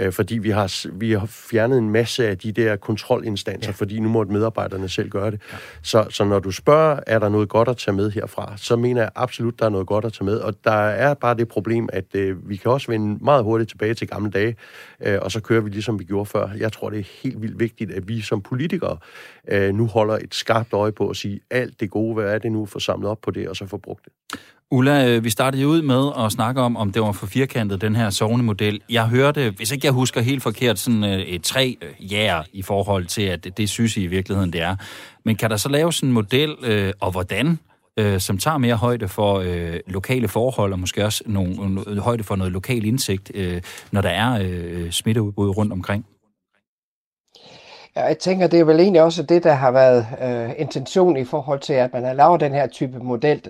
[0.01, 3.75] Øh, fordi vi har, vi har fjernet en masse af de der kontrolinstanser, ja.
[3.75, 5.42] fordi nu må medarbejderne selv gøre det.
[5.53, 5.57] Ja.
[5.83, 9.01] Så, så når du spørger, er der noget godt at tage med herfra, så mener
[9.01, 10.39] jeg absolut, der er noget godt at tage med.
[10.39, 13.95] Og der er bare det problem, at øh, vi kan også vende meget hurtigt tilbage
[13.95, 14.57] til gamle dage,
[15.01, 16.49] øh, og så kører vi ligesom vi gjorde før.
[16.59, 18.97] Jeg tror, det er helt vildt vigtigt, at vi som politikere
[19.49, 22.53] øh, nu holder et skarpt øje på at sige, alt det gode, hvad er det
[22.53, 24.13] nu, få samlet op på det, og så få brugt det.
[24.73, 27.97] Ulla, øh, vi startede ud med at snakke om, om det var for firkantet, den
[27.97, 28.81] her sovnemodel.
[28.91, 32.63] Jeg hørte, hvis ikke jeg husker helt forkert, sådan øh, et tre øh, ja i
[32.63, 34.77] forhold til, at det, synes I i virkeligheden, det er.
[35.25, 37.59] Men kan der så laves en model, øh, og hvordan,
[38.19, 39.45] som tager mere højde for
[39.91, 43.33] lokale forhold, og måske også nogle, højde for noget lokal indsigt,
[43.91, 46.05] når der er smitteudbrud rundt omkring?
[47.97, 51.25] Ja, jeg tænker, det er vel egentlig også det, der har været øh, intention i
[51.25, 53.43] forhold til, at man har lavet den her type model,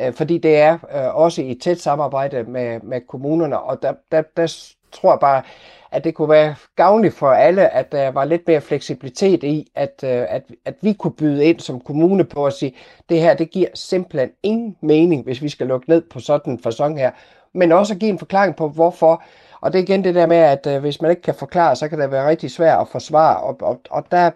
[0.00, 4.22] øh, fordi det er øh, også i tæt samarbejde med, med kommunerne, og der, der,
[4.36, 4.54] der
[4.92, 5.42] tror jeg bare,
[5.90, 10.00] at det kunne være gavnligt for alle, at der var lidt mere fleksibilitet i, at,
[10.04, 12.74] øh, at, at vi kunne byde ind som kommune på at sige,
[13.08, 16.62] det her, det giver simpelthen ingen mening, hvis vi skal lukke ned på sådan en
[16.62, 17.10] fasong her,
[17.52, 19.22] men også give en forklaring på, hvorfor
[19.60, 21.88] og det er igen det der med, at øh, hvis man ikke kan forklare, så
[21.88, 23.40] kan det være rigtig svært at forsvare.
[23.40, 24.30] Og, og, og der,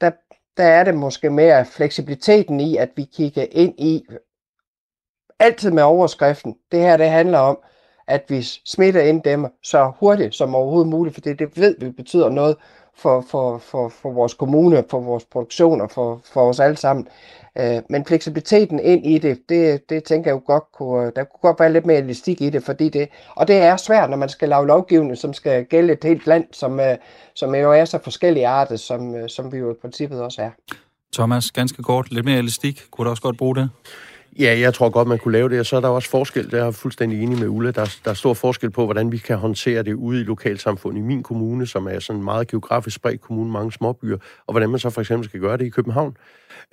[0.00, 0.10] der,
[0.56, 4.04] der er det måske mere fleksibiliteten i, at vi kigger ind i,
[5.38, 7.58] altid med overskriften, det her det handler om,
[8.08, 11.90] at vi smitter ind dem så hurtigt som overhovedet muligt, for det, det ved vi
[11.90, 12.56] betyder noget
[12.98, 17.08] for, for, for, for vores kommune, for vores produktion og for, for os alle sammen.
[17.58, 21.40] Øh, men fleksibiliteten ind i det, det, det tænker jeg jo godt kunne, der kunne
[21.42, 24.28] godt være lidt mere elastik i det, fordi det, og det er svært, når man
[24.28, 26.96] skal lave lovgivning, som skal gælde et helt land, som, øh,
[27.34, 30.50] som jo er så forskellige arter, som, øh, som vi jo i princippet også er.
[31.14, 32.82] Thomas, ganske kort, lidt mere elastik.
[32.90, 33.70] Kunne du også godt bruge det?
[34.38, 36.54] Ja, jeg tror godt, man kunne lave det, og så er der også forskel, det
[36.60, 39.36] er jeg fuldstændig enig med Ulla, der, der er stor forskel på, hvordan vi kan
[39.38, 43.20] håndtere det ude i lokalsamfundet i min kommune, som er sådan en meget geografisk spredt
[43.20, 46.16] kommune, mange småbyer, og hvordan man så for eksempel skal gøre det i København.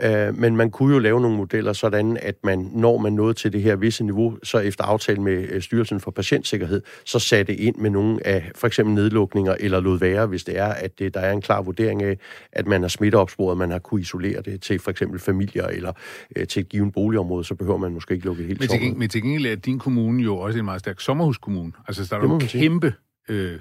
[0.01, 3.53] Øh, men man kunne jo lave nogle modeller sådan, at man, når man nåede til
[3.53, 7.75] det her visse niveau, så efter aftale med øh, Styrelsen for Patientsikkerhed, så satte ind
[7.75, 11.19] med nogle af for eksempel nedlukninger, eller lod være, hvis det er, at det, der
[11.19, 12.17] er en klar vurdering af,
[12.51, 15.93] at man har smitteopsporet, man har kunne isolere det til for eksempel familier, eller
[16.35, 19.09] øh, til et givet boligområde, så behøver man måske ikke lukke helt men til, men
[19.09, 21.71] til gengæld er din kommune jo også en meget stærk sommerhuskommune.
[21.87, 22.93] Altså, der er jo en kæmpe
[23.29, 23.59] øh,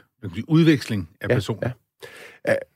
[0.49, 1.61] udveksling af ja, personer.
[1.63, 1.71] Ja.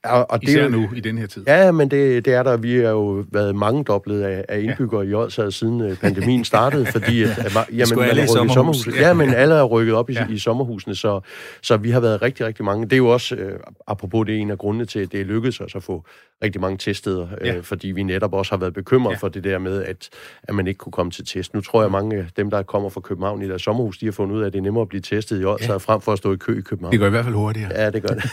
[0.03, 1.43] Og, og Især det, nu, i den her tid.
[1.47, 2.57] Ja, men det, det er der.
[2.57, 5.09] Vi har jo været mange doblet af, af indbyggere ja.
[5.09, 8.87] i Odsad, siden uh, pandemien startede, fordi at, at, jamen, man alle er i sommerhus.
[8.87, 9.07] Ja.
[9.07, 10.27] ja, men alle er rykket op i, ja.
[10.29, 11.21] i sommerhusene, så,
[11.61, 12.83] så vi har været rigtig, rigtig mange.
[12.83, 13.41] Det er jo også, uh,
[13.87, 16.05] apropos det, en af grundene til, at det er lykkedes os at få
[16.43, 17.59] rigtig mange teststeder, uh, ja.
[17.59, 19.17] fordi vi netop også har været bekymret ja.
[19.17, 20.09] for det der med, at,
[20.43, 21.53] at man ikke kunne komme til test.
[21.53, 24.11] Nu tror jeg, mange af dem, der kommer fra København i deres sommerhus, de har
[24.11, 25.77] fundet ud af, at det er nemmere at blive testet i Odsad, ja.
[25.77, 26.91] frem for at stå i kø i København.
[26.91, 27.71] Det går i hvert fald hurtigere.
[27.75, 28.23] Ja, det gør det.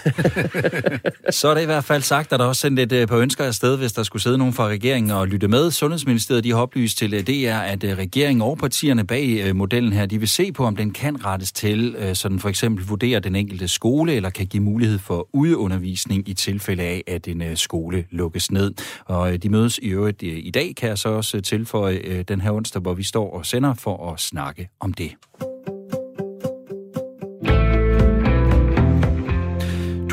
[1.31, 3.45] Så er det i hvert fald sagt, at der også sendt et øh, par ønsker
[3.45, 5.71] afsted, hvis der skulle sidde nogen fra regeringen og lytte med.
[5.71, 10.07] Sundhedsministeriet de har oplyst til øh, DR, at øh, regeringen og partierne bag modellen her,
[10.07, 13.37] de vil se på, om den kan rettes til, så den for eksempel vurderer den
[13.37, 18.51] enkelte skole, eller kan give mulighed for udeundervisning i tilfælde af, at en skole lukkes
[18.51, 18.75] ned.
[19.05, 22.83] Og de mødes i øvrigt i dag, kan jeg så også tilføje den her onsdag,
[22.83, 25.11] hvor vi står og sender for at snakke om det.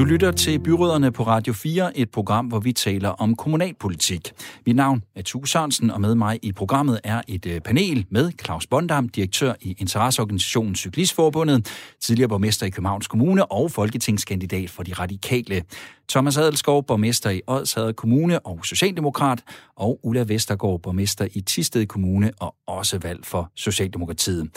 [0.04, 4.32] Du lytter til Byråderne på Radio 4, et program, hvor vi taler om kommunalpolitik.
[4.66, 8.32] Mit navn er Tue Sørensen, og med mig i programmet er et øh, panel med
[8.46, 11.68] Claus Bondam, direktør i Interesseorganisationen Cyklistforbundet,
[12.02, 15.64] tidligere borgmester i Københavns Kommune og folketingskandidat for de radikale.
[16.14, 19.44] Thomas Adelskov, borgmester i Odshavet Kommune og Socialdemokrat,
[19.76, 24.50] og Ulla Vestergaard, borgmester i Tisted Kommune og også valgt for Socialdemokratiet.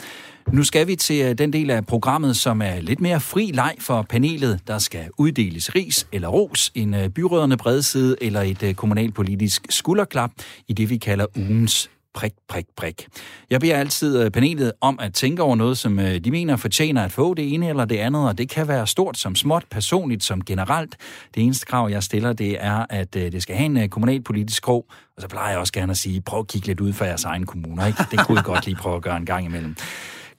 [0.53, 3.75] Nu skal vi til øh, den del af programmet, som er lidt mere fri leg
[3.79, 4.59] for panelet.
[4.67, 10.31] Der skal uddeles ris eller ros, en øh, byråderne bredside eller et øh, kommunalpolitisk skulderklap
[10.67, 13.07] i det, vi kalder ugens prik, prik, prik.
[13.49, 17.03] Jeg beder altid øh, panelet om at tænke over noget, som øh, de mener fortjener
[17.03, 20.23] at få det ene eller det andet, og det kan være stort som småt, personligt
[20.23, 20.95] som generelt.
[21.35, 24.85] Det eneste krav, jeg stiller, det er, at øh, det skal have en kommunalpolitisk krog,
[25.15, 27.23] og så plejer jeg også gerne at sige, prøv at kigge lidt ud for jeres
[27.23, 27.87] egen kommuner.
[27.87, 28.03] Ikke?
[28.11, 29.75] Det kunne I godt lige prøve at gøre en gang imellem.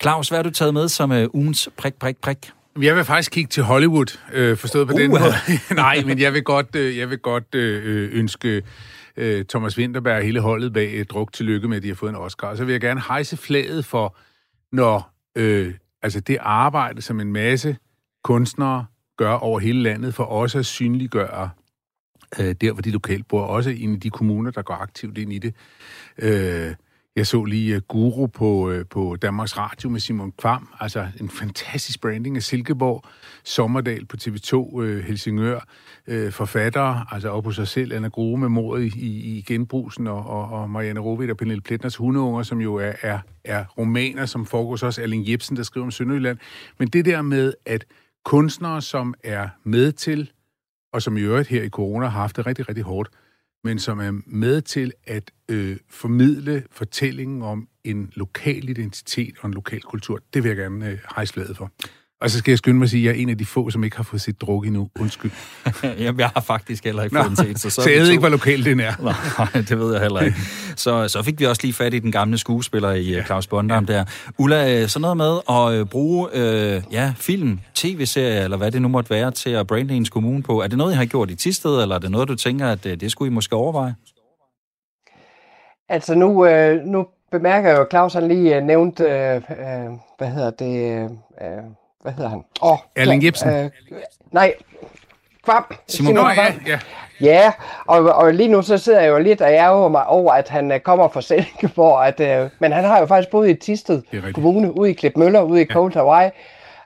[0.03, 2.51] Claus, hvad har du taget med som ugens prik, prik, prik?
[2.81, 5.01] Jeg vil faktisk kigge til Hollywood, øh, forstået på uh.
[5.01, 5.35] den måde.
[5.75, 8.63] Nej, men jeg vil godt, øh, jeg vil godt øh, ønske
[9.19, 11.95] øh, Thomas Winterberg og hele holdet bag øh, Druk til lykke med, at de har
[11.95, 12.49] fået en Oscar.
[12.49, 14.17] Og så vil jeg gerne hejse flaget for,
[14.73, 17.77] når øh, altså det arbejde, som en masse
[18.25, 21.51] kunstnere gør over hele landet, for også at synliggøre
[22.41, 25.39] øh, der, hvor de lokalt bor, også i de kommuner, der går aktivt ind i
[25.39, 25.55] det.
[26.19, 26.75] Øh,
[27.19, 31.31] jeg så lige uh, Guru på, uh, på Danmarks Radio med Simon Kvam, altså en
[31.31, 33.05] fantastisk branding af Silkeborg,
[33.45, 35.61] Sommerdal på TV2, uh, øh, Helsingør,
[36.13, 40.07] uh, forfattere, altså op på sig selv, Anna Grue med mordet i, i, i Genbrusen,
[40.07, 44.27] og, og, og Marianne Rovitt og Pernille Pletners hundeunger, som jo er, er, er romaner,
[44.27, 46.39] som foregår også Erling Jebsen, der skriver om Sønderjylland.
[46.79, 47.85] Men det der med, at
[48.25, 50.31] kunstnere, som er med til,
[50.93, 53.11] og som i øvrigt her i corona har haft det rigtig, rigtig hårdt,
[53.65, 59.55] men som er med til at øh, formidle fortællingen om en lokal identitet og en
[59.55, 60.21] lokal kultur.
[60.35, 61.71] Det vil jeg gerne øh, hejse for.
[62.21, 63.71] Og så skal jeg skynde mig at sige, at jeg er en af de få,
[63.71, 64.89] som ikke har fået sit druk endnu.
[65.01, 65.31] Undskyld.
[66.05, 67.61] Jamen, jeg har faktisk heller ikke fået en set.
[67.61, 68.93] Så, så, så jeg ved ikke, hvor lokalt den er.
[69.39, 70.37] Nej, det ved jeg heller ikke.
[70.77, 73.25] Så, så fik vi også lige fat i den gamle skuespiller i ja.
[73.25, 73.93] Claus Bondam ja.
[73.93, 74.05] der.
[74.39, 78.83] Ulla, øh, sådan noget med at øh, bruge øh, ja, film, tv-serie, eller hvad det
[78.83, 80.61] nu måtte være, til at brande ens kommune på.
[80.61, 82.87] Er det noget, I har gjort i Tisted, eller er det noget, du tænker, at
[82.87, 83.95] øh, det skulle I måske overveje?
[85.89, 89.43] Altså nu, øh, nu bemærker jeg jo, at Claus han lige nævnt, øh, øh,
[90.19, 91.11] hvad hedder det...
[91.43, 91.65] Øh,
[92.03, 92.45] hvad hedder han?
[92.61, 93.49] Oh, Erling Jebsen.
[93.49, 93.71] Øh,
[94.33, 94.55] nej,
[95.45, 95.65] Kvam.
[95.87, 96.47] Simon, Simon Kvam.
[96.67, 96.79] Ja, ja.
[97.21, 97.53] Ja,
[97.87, 100.73] og, og lige nu så sidder jeg jo lidt og ærger mig over, at han
[100.73, 104.79] uh, kommer fra Silkeborg, at, uh, men han har jo faktisk boet i Tisted Kommune,
[104.79, 105.75] ude i Klipmøller, ude i ja.
[105.75, 106.31] Cold Hawaii,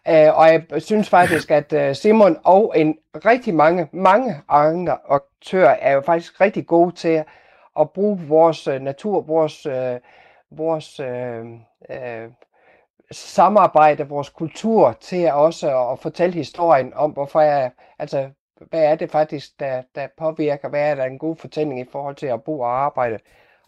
[0.08, 2.94] uh, og jeg synes faktisk, at uh, Simon og en
[3.24, 7.24] rigtig mange, mange andre aktører er jo faktisk rigtig gode til
[7.80, 9.96] at bruge vores uh, natur, vores, uh,
[10.58, 11.06] vores uh,
[11.90, 12.32] uh,
[13.12, 18.28] samarbejde, vores kultur til også at fortælle historien om, hvorfor jeg, altså,
[18.70, 22.16] hvad er det faktisk, der, der påvirker, hvad er der en god fortælling i forhold
[22.16, 23.18] til at bo og arbejde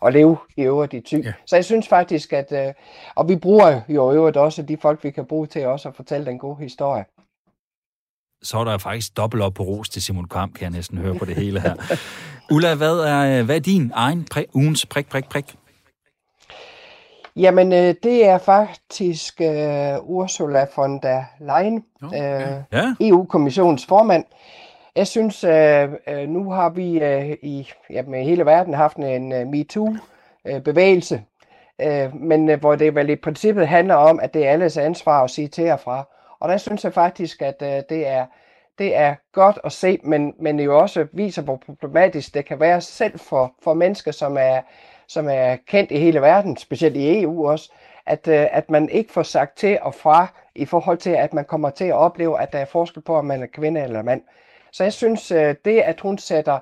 [0.00, 1.14] og leve i øvrigt i ty.
[1.14, 1.32] Ja.
[1.46, 2.74] Så jeg synes faktisk, at, øh,
[3.14, 5.96] og vi bruger jo i øvrigt også de folk, vi kan bruge til også at
[5.96, 7.04] fortælle den gode historie.
[8.42, 11.14] Så er der faktisk dobbelt op på ros til Simon Kamp, kan jeg næsten høre
[11.14, 11.74] på det hele her.
[12.54, 15.56] Ulla, hvad er, hvad er din egen præ, ugens prik, prik, prik?
[17.36, 22.94] Jamen, øh, det er faktisk øh, Ursula von der Leyen, oh, øh, ja.
[23.00, 24.24] EU-kommissionens formand.
[24.96, 29.48] Jeg synes, øh, øh, nu har vi øh, i jamen, hele verden haft en uh,
[29.48, 31.22] MeToo-bevægelse,
[31.80, 35.24] øh, men øh, hvor det vel i princippet handler om, at det er alles ansvar
[35.24, 36.08] at sige til og fra.
[36.40, 38.26] Og der synes jeg faktisk, at øh, det er
[38.78, 42.60] det er godt at se, men, men det jo også viser, hvor problematisk det kan
[42.60, 44.60] være selv for, for mennesker, som er,
[45.14, 47.72] som er kendt i hele verden, specielt i EU også,
[48.06, 51.44] at, øh, at man ikke får sagt til og fra i forhold til, at man
[51.44, 54.22] kommer til at opleve, at der er forskel på, om man er kvinde eller mand.
[54.72, 56.58] Så jeg synes, øh, det at hun sætter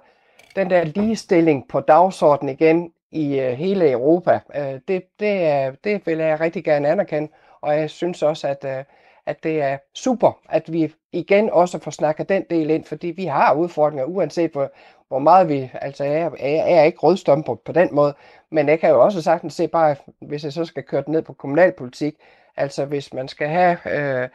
[0.57, 4.41] den der ligestilling på dagsordenen igen i øh, hele Europa,
[4.88, 7.29] det, det, det vil jeg rigtig gerne anerkende,
[7.61, 8.87] og jeg synes også, at,
[9.27, 13.25] at det er super, at vi igen også får snakket den del ind, fordi vi
[13.25, 14.71] har udfordringer, uanset hvor,
[15.12, 18.14] hvor meget vi altså er, jeg er ikke rødstøm på, den måde,
[18.51, 21.22] men jeg kan jo også sagtens se bare, hvis jeg så skal køre det ned
[21.22, 22.14] på kommunalpolitik,
[22.57, 24.29] altså hvis man skal have øh,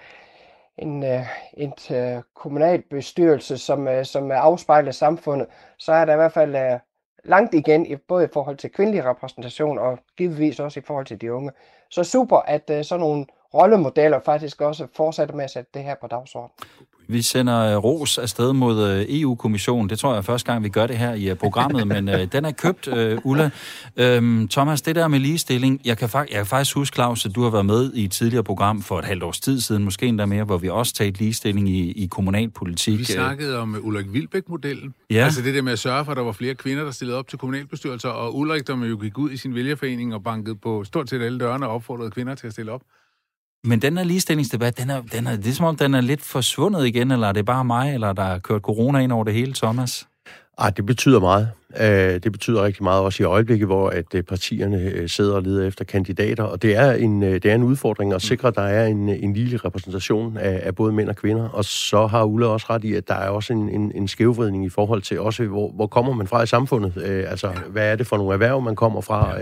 [0.78, 6.34] en, øh, en øh, kommunalbestyrelse, som, øh, som afspejler samfundet, så er der i hvert
[6.34, 6.80] fald øh,
[7.24, 11.22] langt igen, i, både i forhold til kvindelig repræsentation og givetvis også i forhold til
[11.22, 11.52] de unge.
[11.90, 15.96] Så super, at øh, sådan nogle rollemodeller faktisk også fortsætter med at sætte det her
[16.02, 16.52] på dagsordenen.
[17.10, 19.90] Vi sender øh, ros afsted mod øh, EU-kommissionen.
[19.90, 22.46] Det tror jeg er første gang, vi gør det her i øh, programmet, men den
[22.46, 22.90] er købt,
[23.24, 23.50] Ulla.
[23.98, 27.44] Øhm, Thomas, det der med ligestilling, jeg kan, jeg kan faktisk huske, Claus, at du
[27.44, 30.26] har været med i et tidligere program for et halvt års tid siden, måske endda
[30.26, 33.00] mere, hvor vi også talte ligestilling i, i kommunalpolitik.
[33.00, 34.94] Vi snakkede om Ulrik Vilbæk-modellen.
[35.10, 35.24] Ja.
[35.24, 37.28] Altså det der med at sørge for, at der var flere kvinder, der stillede op
[37.28, 41.10] til kommunalbestyrelser, og Ulrik, der jo gik ud i sin vælgerforening og bankede på stort
[41.10, 42.82] set alle dørene og opfordrede kvinder til at stille op.
[43.64, 46.22] Men den her ligestillingsdebat, den er, den er, det er som om, den er lidt
[46.22, 49.34] forsvundet igen, eller er det bare mig, eller der er kørt corona ind over det
[49.34, 50.08] hele, Thomas?
[50.58, 51.52] Ah, det betyder meget.
[51.82, 55.42] Øh, det betyder rigtig meget også i øjeblikket, hvor at øh, partierne øh, sidder og
[55.42, 58.62] leder efter kandidater, og det er en, det er en udfordring at sikre, at der
[58.62, 62.46] er en, en lille repræsentation af, af både mænd og kvinder, og så har Ulla
[62.46, 65.44] også ret i, at der er også en, en, en skævvridning i forhold til også,
[65.44, 67.04] hvor, hvor kommer man fra i samfundet?
[67.28, 69.38] Altså, hvad er det for nogle erhverv, man kommer fra?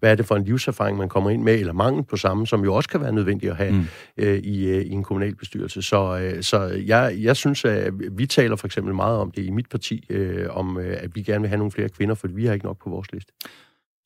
[0.00, 2.64] Hvad er det for en livserfaring, man kommer ind med, eller mangel på samme, som
[2.64, 3.86] jo også kan være nødvendigt at have mm.
[4.18, 5.82] i, i en kommunalbestyrelse.
[5.82, 9.68] Så, så jeg, jeg synes, at vi taler for eksempel meget om det i mit
[9.70, 10.10] parti,
[10.50, 12.90] om at vi gerne vil have nogle flere kvinder, for vi har ikke nok på
[12.90, 13.32] vores liste.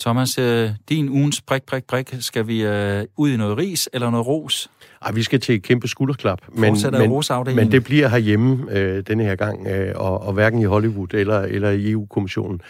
[0.00, 4.10] Thomas, øh, din ugens prik, prik, prik, skal vi øh, ud i noget ris eller
[4.10, 4.70] noget ros?
[5.02, 9.24] Ej, vi skal til et kæmpe skulderklap, men, men, men det bliver herhjemme øh, denne
[9.24, 12.60] her gang, øh, og, og hverken i Hollywood eller, eller i EU-kommissionen.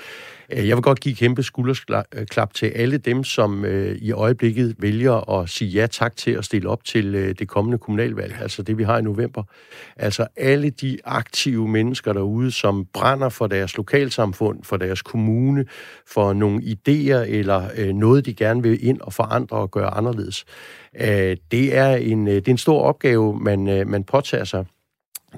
[0.52, 5.40] Øh, jeg vil godt give kæmpe skulderklap til alle dem, som øh, i øjeblikket vælger
[5.40, 8.78] at sige ja tak til at stille op til øh, det kommende kommunalvalg, altså det
[8.78, 9.42] vi har i november.
[9.96, 15.64] Altså alle de aktive mennesker derude, som brænder for deres lokalsamfund, for deres kommune,
[16.06, 20.44] for nogle idéer eller noget, de gerne vil ind og forandre og gøre anderledes.
[21.50, 24.64] Det er en, det er en stor opgave, man, man påtager sig.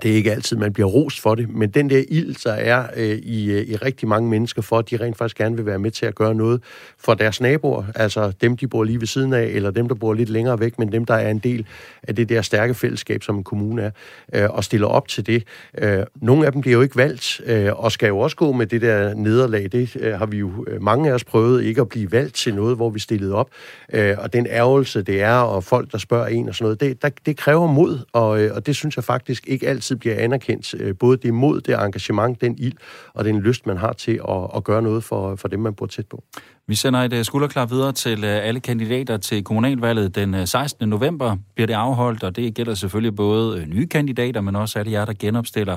[0.02, 2.86] Det er ikke altid, man bliver rost for det, men den der ild, der er
[2.96, 5.78] øh, i, øh, i rigtig mange mennesker for, at de rent faktisk gerne vil være
[5.78, 6.62] med til at gøre noget
[6.98, 10.14] for deres naboer, altså dem, de bor lige ved siden af, eller dem, der bor
[10.14, 11.66] lidt længere væk, men dem, der er en del
[12.02, 15.44] af det der stærke fællesskab, som en kommune er, øh, og stiller op til det.
[15.78, 18.66] Øh, nogle af dem bliver jo ikke valgt, øh, og skal jo også gå med
[18.66, 19.68] det der nederlag.
[19.72, 22.54] Det øh, har vi jo øh, mange af os prøvet, ikke at blive valgt til
[22.54, 23.48] noget, hvor vi stillede op.
[23.92, 27.02] Øh, og den ærgelse, det er, og folk, der spørger en og sådan noget, det,
[27.02, 30.14] der, det kræver mod, og, øh, og det synes jeg faktisk ikke alt altid bliver
[30.18, 30.74] anerkendt.
[30.80, 32.72] Øh, både det mod, det engagement, den ild
[33.14, 35.86] og den lyst, man har til at, at gøre noget for, for dem, man bor
[35.86, 36.24] tæt på.
[36.66, 40.88] Vi sender et øh, skulderklar videre til øh, alle kandidater til kommunalvalget den 16.
[40.88, 45.04] november bliver det afholdt, og det gælder selvfølgelig både nye kandidater, men også alle jer,
[45.04, 45.76] der genopstiller.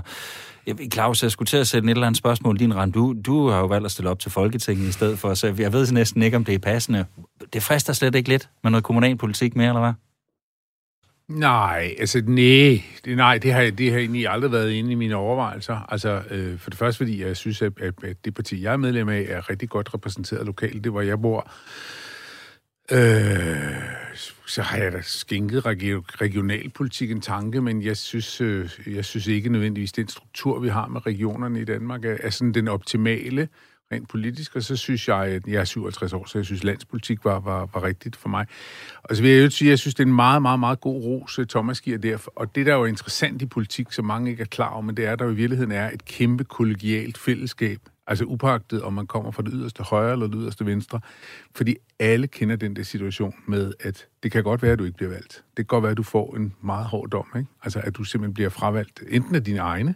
[0.94, 2.94] Claus, jeg skulle til at sætte et eller andet spørgsmål din rand.
[2.94, 5.74] Du, du har jo valgt at stille op til Folketinget i stedet for, så jeg
[5.74, 7.06] ved næsten ikke, om det er passende.
[7.54, 9.94] Det frister slet ikke lidt med noget kommunalpolitik mere, eller hvad?
[11.34, 15.16] Nej, altså nej, det, nej, det har, det har egentlig aldrig været inde i mine
[15.16, 15.92] overvejelser.
[15.92, 18.78] Altså øh, for det første, fordi jeg synes, at, at, at det parti, jeg er
[18.78, 20.84] medlem af, er rigtig godt repræsenteret lokalt.
[20.84, 21.52] Det hvor jeg bor.
[22.92, 23.74] Øh,
[24.46, 25.66] så har jeg da skænket
[26.22, 30.88] regionalpolitik en tanke, men jeg synes, øh, jeg synes ikke nødvendigvis, den struktur, vi har
[30.88, 33.48] med regionerne i Danmark, er, er sådan den optimale
[33.92, 37.26] rent politisk, og så synes jeg, at jeg er 57 år, så jeg synes, landspolitik
[37.26, 38.46] var, var, var rigtigt for mig.
[39.04, 40.82] Og så vil jeg jo sige, at jeg synes, det er en meget, meget, meget
[40.82, 42.18] god ros, øh, Thomas giver der.
[42.36, 44.98] Og det, der er jo interessant i politik, som mange ikke er klar over, men
[44.98, 49.08] det er, at der i virkeligheden er et kæmpe kollegialt fællesskab, altså upagtet, om man
[49.08, 51.00] kommer fra det yderste højre eller det yderste venstre.
[51.56, 54.98] Fordi alle kender den der situation med, at det kan godt være, at du ikke
[54.98, 55.34] bliver valgt.
[55.34, 57.28] Det kan godt være, at du får en meget hård dom.
[57.36, 57.50] Ikke?
[57.64, 59.96] Altså, at du simpelthen bliver fravalgt, enten af dine egne,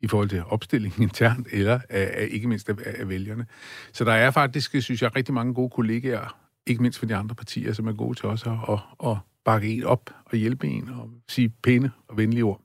[0.00, 3.46] i forhold til opstillingen internt, eller af, af, ikke mindst af, af vælgerne.
[3.92, 7.34] Så der er faktisk, synes jeg, rigtig mange gode kollegaer, ikke mindst for de andre
[7.34, 10.88] partier, som er gode til også at, at, at bakke en op og hjælpe en
[10.88, 12.60] og sige pæne og venlige ord.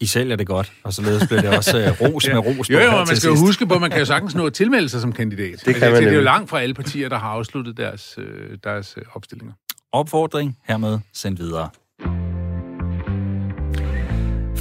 [0.00, 2.70] I sælger det godt, og således bliver det også uh, ros med ros.
[2.70, 4.88] jo, jo, man skal jo huske på, at man kan jo sagtens nå at tilmelde
[4.88, 5.52] sig som kandidat.
[5.52, 8.18] Det, kan altså, man det er jo langt fra alle partier, der har afsluttet deres,
[8.18, 9.54] øh, deres øh, opstillinger.
[9.92, 11.70] Opfordring hermed sendt videre.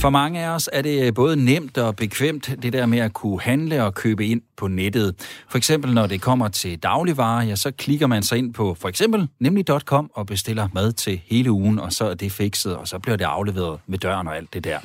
[0.01, 3.13] For mange af os er det øh, både nemt og bekvemt, det der med at
[3.13, 5.15] kunne handle og købe ind på nettet.
[5.49, 8.89] For eksempel når det kommer til dagligvarer, ja, så klikker man sig ind på for
[8.89, 12.99] eksempel nemlig.com og bestiller mad til hele ugen, og så er det fikset, og så
[12.99, 14.79] bliver det afleveret med døren og alt det der.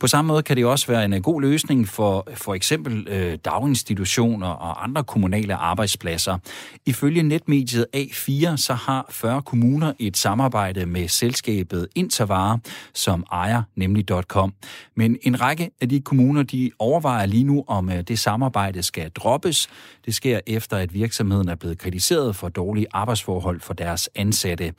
[0.00, 3.38] På samme måde kan det også være en øh, god løsning for for eksempel øh,
[3.44, 6.38] daginstitutioner og andre kommunale arbejdspladser.
[6.86, 12.58] Ifølge netmediet A4, så har 40 kommuner et samarbejde med selskabet Intervare,
[12.94, 14.52] som ejer nemlig.com.
[14.94, 19.10] Men en række af de kommuner, de overvejer lige nu, om øh, det samarbejde skal
[19.10, 19.68] droppes.
[20.06, 24.72] Det sker efter, at virksomheden er blevet kritiseret for dårlige arbejdsforhold for deres ansatte.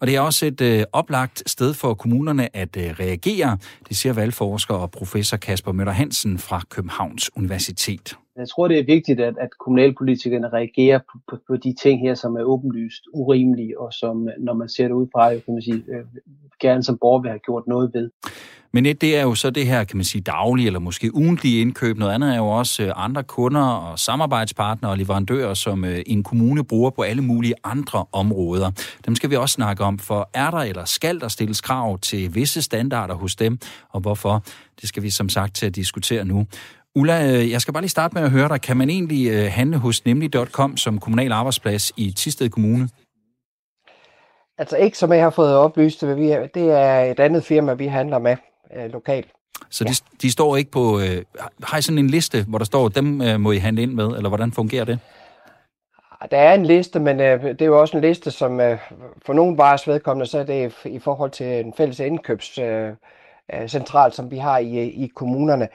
[0.00, 3.58] Og det er også et øh, oplagt sted for kommunerne at øh, reagere,
[3.88, 8.16] det siger valgforsker og professor Kasper Møller Hansen fra Københavns Universitet.
[8.36, 12.14] Jeg tror, det er vigtigt, at, at kommunalpolitikerne reagerer på, på, på de ting her,
[12.14, 15.62] som er åbenlyst urimelige, og som, øh, når man ser det ud fra, kan man
[15.62, 16.04] sige, øh,
[16.60, 18.10] gerne som borger vil have gjort noget ved.
[18.72, 21.60] Men et, det er jo så det her, kan man sige, daglige eller måske ugentlige
[21.60, 21.98] indkøb.
[21.98, 26.22] Noget andet er jo også øh, andre kunder og samarbejdspartnere og leverandører, som øh, en
[26.22, 28.70] kommune bruger på alle mulige andre områder.
[29.06, 32.34] Dem skal vi også snakke om, for er der eller skal der stilles krav til
[32.34, 33.58] visse standarder hos dem,
[33.88, 34.44] og hvorfor?
[34.80, 36.46] Det skal vi som sagt til at diskutere nu.
[36.94, 38.60] Ulla, øh, jeg skal bare lige starte med at høre dig.
[38.60, 42.88] Kan man egentlig handle hos nemlig.com som kommunal arbejdsplads i Tisted Kommune?
[44.58, 48.36] Altså ikke som jeg har fået oplyst, det er et andet firma, vi handler med
[48.76, 49.28] øh, lokalt.
[49.70, 50.16] Så de, ja.
[50.22, 51.00] de står ikke på...
[51.00, 51.22] Øh,
[51.62, 54.06] har I sådan en liste, hvor der står, dem øh, må I handle ind med,
[54.06, 54.98] eller hvordan fungerer det?
[56.30, 58.78] Der er en liste, men øh, det er jo også en liste, som øh,
[59.26, 62.96] for nogle vares vedkommende, så er det i forhold til en fælles indkøbscentral,
[64.00, 65.68] øh, øh som vi har i, i kommunerne.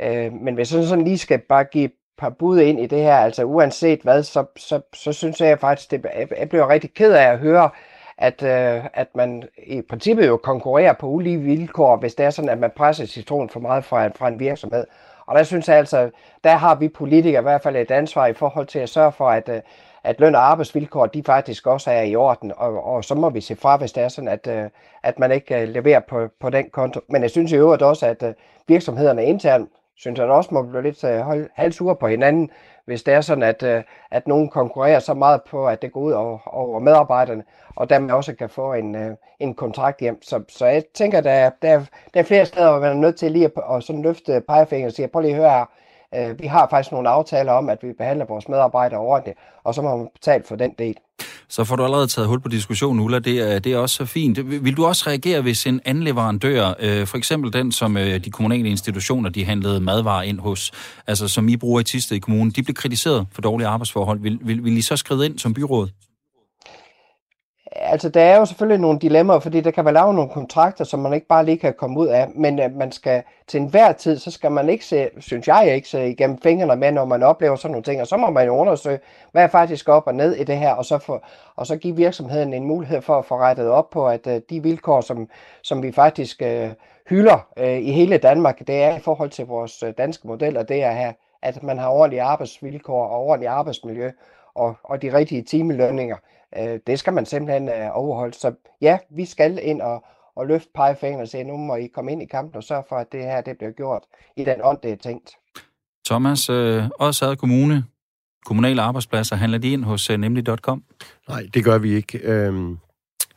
[0.00, 3.02] Øh, men hvis jeg sådan lige skal bare give et par bud ind i det
[3.02, 6.06] her, altså uanset hvad, så, så, så synes jeg faktisk, det,
[6.38, 7.70] jeg bliver rigtig ked af at høre,
[8.18, 12.50] at, øh, at man i princippet jo konkurrerer på ulige vilkår, hvis det er sådan,
[12.50, 14.84] at man presser citron for meget fra, fra en virksomhed.
[15.26, 16.10] Og der synes jeg altså,
[16.44, 19.28] der har vi politikere i hvert fald et ansvar i forhold til at sørge for,
[19.28, 19.60] at, øh,
[20.04, 23.40] at løn- og arbejdsvilkår, de faktisk også er i orden, og, og så må vi
[23.40, 24.70] se fra, hvis det er sådan, at, øh,
[25.02, 27.00] at man ikke øh, leverer på, på den konto.
[27.08, 28.34] Men jeg synes i øvrigt også, at
[28.68, 32.50] virksomhederne internt, synes jeg også må blive lidt holde halvsure på hinanden,
[32.84, 36.00] hvis det er sådan, at, øh, at nogen konkurrerer så meget på, at det går
[36.00, 37.44] ud over, over medarbejderne,
[37.76, 40.22] og dermed også kan få en, øh, en kontrakt hjem.
[40.22, 43.32] Så, så jeg tænker, der, der, der er flere steder, hvor man er nødt til
[43.32, 46.46] lige at, at sådan løfte pegefingeren og sige, prøv lige at høre her, øh, vi
[46.46, 50.08] har faktisk nogle aftaler om, at vi behandler vores medarbejdere ordentligt, og så må man
[50.14, 50.96] betale for den del.
[51.52, 53.18] Så får du allerede taget hul på diskussionen, Ulla.
[53.18, 54.64] Det er, det er også så fint.
[54.64, 58.30] Vil du også reagere, hvis en anden leverandør, øh, for eksempel den, som øh, de
[58.30, 60.72] kommunale institutioner, de handlede madvarer ind hos,
[61.06, 64.20] altså som I bruger i Tisted i kommunen, de blev kritiseret for dårlige arbejdsforhold.
[64.20, 65.88] Vil, vil, vil I så skride ind som byråd?
[67.76, 71.00] Altså, der er jo selvfølgelig nogle dilemmaer, fordi der kan være lavet nogle kontrakter, som
[71.00, 74.18] man ikke bare lige kan komme ud af, men øh, man skal til enhver tid,
[74.18, 77.56] så skal man ikke se, synes jeg ikke, se igennem fingrene med, når man oplever
[77.56, 78.98] sådan nogle ting, og så må man jo undersøge,
[79.32, 81.24] hvad er faktisk op og ned i det her, og så, for,
[81.56, 84.62] og så give virksomheden en mulighed for at få rettet op på, at uh, de
[84.62, 85.28] vilkår, som,
[85.62, 86.70] som vi faktisk uh,
[87.08, 90.82] hylder uh, i hele Danmark, det er i forhold til vores uh, danske modeller, det
[90.82, 91.12] er her,
[91.42, 94.10] at man har ordentlige arbejdsvilkår og ordentligt arbejdsmiljø,
[94.54, 96.16] og, og de rigtige timelønninger
[96.58, 98.34] øh, det skal man simpelthen øh, overholde.
[98.34, 100.04] Så ja, vi skal ind og,
[100.36, 102.96] og løfte pegefingeren og sige, nu må I komme ind i kampen og sørge for,
[102.96, 104.02] at det her det bliver gjort
[104.36, 105.30] i den ånd, det er tænkt.
[106.06, 107.84] Thomas, øh, Odsad Kommune,
[108.46, 110.84] kommunale arbejdspladser, handler de ind hos øh, nemlig.com?
[111.28, 112.18] Nej, det gør vi ikke.
[112.18, 112.78] Øhm,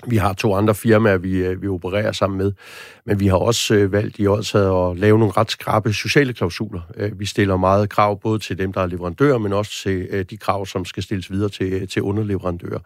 [0.08, 2.52] vi har to andre firmaer, vi, øh, vi opererer sammen med,
[3.06, 6.82] men vi har også øh, valgt i Odsad at lave nogle ret skrappe sociale klausuler.
[6.98, 10.26] Øh, vi stiller meget krav både til dem, der er leverandører, men også til øh,
[10.30, 12.80] de krav, som skal stilles videre til, øh, til underleverandører.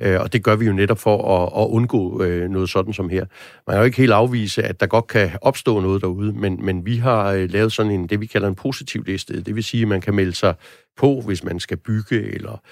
[0.00, 3.08] Øh, og det gør vi jo netop for at, at undgå øh, noget sådan som
[3.08, 3.24] her.
[3.66, 6.86] Man kan jo ikke helt afvise, at der godt kan opstå noget derude, men, men
[6.86, 9.42] vi har øh, lavet sådan en, det vi kalder en positiv liste.
[9.42, 10.54] Det vil sige, at man kan melde sig
[10.96, 12.62] på, hvis man skal bygge, eller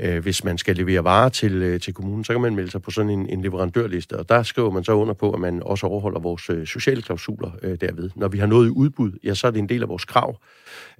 [0.00, 2.82] øh, hvis man skal levere varer til, øh, til kommunen, så kan man melde sig
[2.82, 5.86] på sådan en, en leverandørliste, og der skriver man så under på, at man også
[5.86, 8.10] overholder vores øh, sociale klausuler øh, derved.
[8.16, 10.40] Når vi har noget i udbud, ja, så er det en del af vores krav.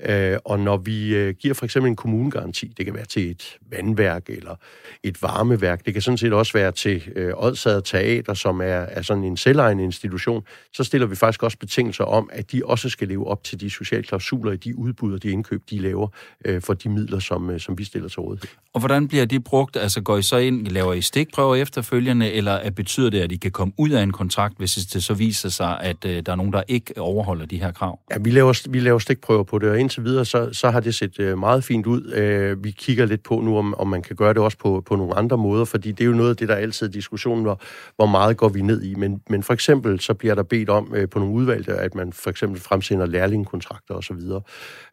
[0.08, 3.58] Øh, og når vi øh, giver for eksempel en kommunegaranti, det kan være til et
[3.70, 4.54] vandværk eller
[5.02, 9.02] et varmeværk, det kan sådan set også være til øh, Odsad Teater, som er, er
[9.02, 13.08] sådan en selvejende institution, så stiller vi faktisk også betingelser om, at de også skal
[13.08, 16.08] leve op til de sociale klausuler i de udbud og de indkøb, de laver
[16.44, 18.48] øh, for de midler, som, øh, som vi stiller til rådighed.
[18.74, 19.76] Og hvordan bliver de brugt?
[19.76, 23.50] Altså går I så ind, laver I stikprøver efterfølgende, eller betyder det, at I kan
[23.50, 26.52] komme ud af en kontrakt, hvis det så viser sig, at øh, der er nogen,
[26.52, 28.00] der ikke overholder de her krav?
[28.10, 30.94] Ja, vi laver, vi laver stikprøver på det, og indtil videre, så, så har det
[30.94, 32.12] set øh, meget fint ud.
[32.12, 34.96] Øh, vi kigger lidt på nu, om, om man kan gøre det også på, på
[34.96, 37.42] nogle andre måder, fordi det er jo noget af det, der er altid er diskussionen,
[37.42, 37.60] hvor,
[37.96, 38.94] hvor meget går vi ned i.
[38.94, 42.12] Men, men for eksempel, så bliver der bedt om øh, på nogle udvalgte, at man
[42.12, 44.16] for eksempel fremsender lærlingkontrakter osv.
[44.30, 44.44] Og,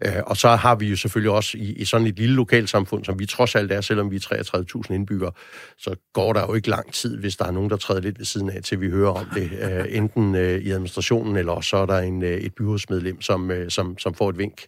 [0.05, 3.05] øh, og så har vi jo selvfølgelig også i, i i sådan et lille lokalsamfund,
[3.05, 5.31] som vi trods alt er, selvom vi er 33.000 indbyggere,
[5.77, 8.25] så går der jo ikke lang tid, hvis der er nogen, der træder lidt ved
[8.25, 11.85] siden af, til vi hører om det, øh, enten øh, i administrationen, eller så er
[11.85, 14.61] der en, øh, et byrådsmedlem, som, øh, som, som får et vink,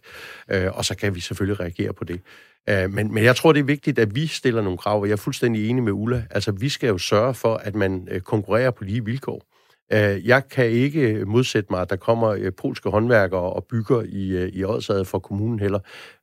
[0.50, 2.20] øh, og så kan vi selvfølgelig reagere på det.
[2.68, 5.12] Øh, men, men jeg tror, det er vigtigt, at vi stiller nogle krav, og jeg
[5.12, 6.24] er fuldstændig enig med Ulla.
[6.30, 9.44] Altså, vi skal jo sørge for, at man øh, konkurrerer på lige vilkår.
[9.92, 14.28] Øh, jeg kan ikke modsætte mig, at der kommer øh, polske håndværkere og bygger i,
[14.28, 15.78] øh, i Odsad for kommunen heller.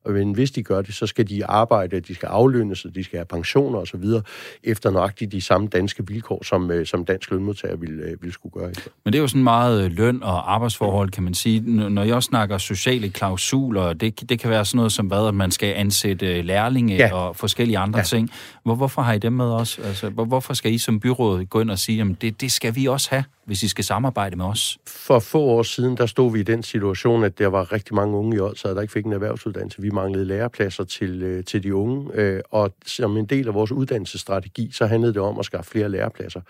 [0.08, 3.26] Men hvis de gør det, så skal de arbejde, de skal aflønnes, de skal have
[3.26, 4.04] pensioner osv.
[4.64, 8.72] efter nøjagtigt de samme danske vilkår, som, som dansk lønmodtager vil, vil skulle gøre.
[9.04, 11.90] Men det er jo sådan meget løn og arbejdsforhold, kan man sige.
[11.90, 15.52] Når jeg snakker sociale klausuler, det, det kan være sådan noget som hvad, at man
[15.52, 17.14] skal ansætte lærlinge ja.
[17.14, 18.04] og forskellige andre ja.
[18.04, 18.32] ting.
[18.64, 19.80] Hvor, hvorfor har I dem med os?
[19.84, 22.76] Altså, hvor, hvorfor skal I som byråd gå ind og sige, at det, det skal
[22.76, 23.24] vi også have?
[23.46, 24.78] hvis I skal samarbejde med os?
[24.88, 28.18] For få år siden, der stod vi i den situation, at der var rigtig mange
[28.18, 29.82] unge i Odsad, der ikke fik en erhvervsuddannelse.
[29.82, 33.72] Vi manglede lærepladser til, øh, til de unge, øh, og som en del af vores
[33.72, 36.42] uddannelsesstrategi, så handlede det om at skaffe flere lærepladser.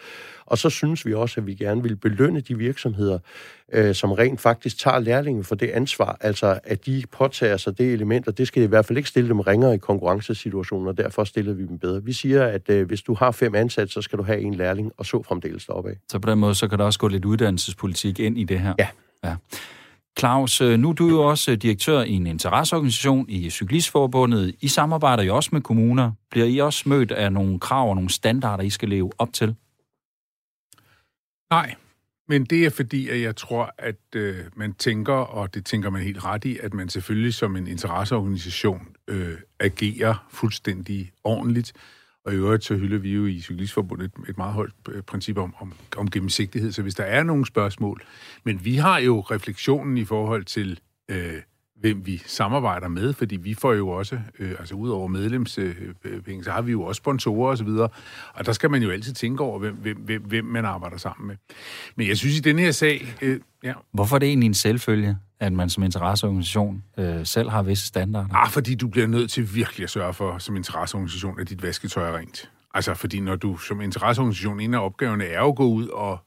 [0.46, 3.20] Og så synes vi også, at vi gerne vil belønne de virksomheder,
[3.74, 7.93] øh, som rent faktisk tager lærlingen for det ansvar, altså at de påtager sig det
[7.93, 11.24] element, og det skal i hvert fald ikke stille dem ringere i konkurrencesituationer, og derfor
[11.24, 12.04] stiller vi dem bedre.
[12.04, 14.91] Vi siger, at øh, hvis du har fem ansatte, så skal du have en lærling,
[14.98, 15.96] og så fremdeles deroppe af.
[16.10, 18.74] Så på den måde, så kan der også gå lidt uddannelsespolitik ind i det her?
[18.80, 18.88] Ja.
[19.24, 19.36] ja.
[20.20, 24.55] Claus, øh, nu er du jo også øh, direktør i en interesseorganisation i Cyklistforbundet.
[24.61, 26.11] I samarbejder jo også med kommuner.
[26.32, 29.55] Bliver I også mødt af nogle krav og nogle standarder, I skal leve op til?
[31.49, 31.76] Nej,
[32.28, 36.01] men det er fordi, at jeg tror, at øh, man tænker, og det tænker man
[36.01, 41.74] helt ret i, at man selvfølgelig som en interesseorganisation øh, agerer fuldstændig ordentligt.
[42.26, 45.38] Og i øvrigt så hylder vi jo i Cyklistforbundet et, et meget højt øh, princip
[45.38, 48.03] om, om, om gennemsigtighed, så hvis der er nogle spørgsmål,
[48.43, 51.41] men vi har jo refleksionen i forhold til øh,
[51.80, 56.51] hvem vi samarbejder med, fordi vi får jo også, øh, altså ud over medlemspenge, så
[56.51, 57.91] har vi jo også sponsorer osv., og,
[58.34, 61.36] og der skal man jo altid tænke over, hvem, hvem, hvem, man arbejder sammen med.
[61.95, 63.15] Men jeg synes, i den her sag...
[63.21, 63.73] Øh, ja.
[63.91, 68.36] Hvorfor er det egentlig en selvfølge, at man som interesseorganisation øh, selv har visse standarder?
[68.36, 72.09] Ah, fordi du bliver nødt til virkelig at sørge for, som interesseorganisation, at dit vasketøj
[72.09, 72.49] er rent.
[72.73, 76.19] Altså, fordi når du som interesseorganisation, en af opgaverne er at gå ud og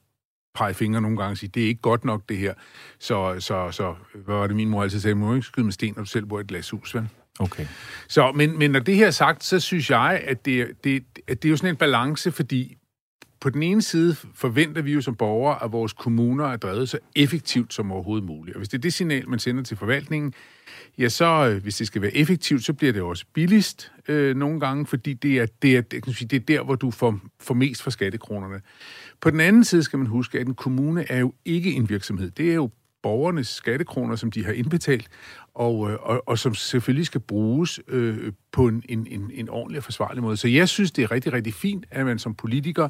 [0.59, 2.53] pege fingre nogle gange og sige, det er ikke godt nok det her.
[2.99, 3.95] Så, så, så
[4.25, 6.25] hvad var det min mor altid sagde, må ikke skyde med sten, når du selv
[6.25, 7.09] bor i et glashus, vel?
[7.39, 7.65] Okay.
[8.07, 11.43] Så, men, men når det her er sagt, så synes jeg, at det, det, at
[11.43, 12.77] det er jo sådan en balance, fordi
[13.41, 16.99] på den ene side forventer vi jo som borgere, at vores kommuner er drevet så
[17.15, 18.55] effektivt som overhovedet muligt.
[18.55, 20.33] Og hvis det er det signal, man sender til forvaltningen,
[20.97, 24.59] ja, så øh, hvis det skal være effektivt, så bliver det også billigst øh, nogle
[24.59, 27.19] gange, fordi det er, det, er, det, kan sige, det er der, hvor du får,
[27.39, 28.61] får mest for skattekronerne.
[29.21, 32.31] På den anden side skal man huske, at en kommune er jo ikke en virksomhed.
[32.31, 32.69] Det er jo
[33.03, 35.07] borgernes skattekroner, som de har indbetalt,
[35.53, 39.83] og, øh, og, og som selvfølgelig skal bruges øh, på en, en, en ordentlig og
[39.83, 40.37] forsvarlig måde.
[40.37, 42.89] Så jeg synes, det er rigtig, rigtig fint, at man som politiker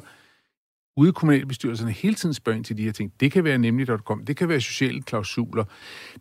[1.00, 3.12] ude i kommunalbestyrelserne hele tiden spørger ind til de her ting.
[3.20, 5.64] Det kan være nemlig.com, det kan være sociale klausuler,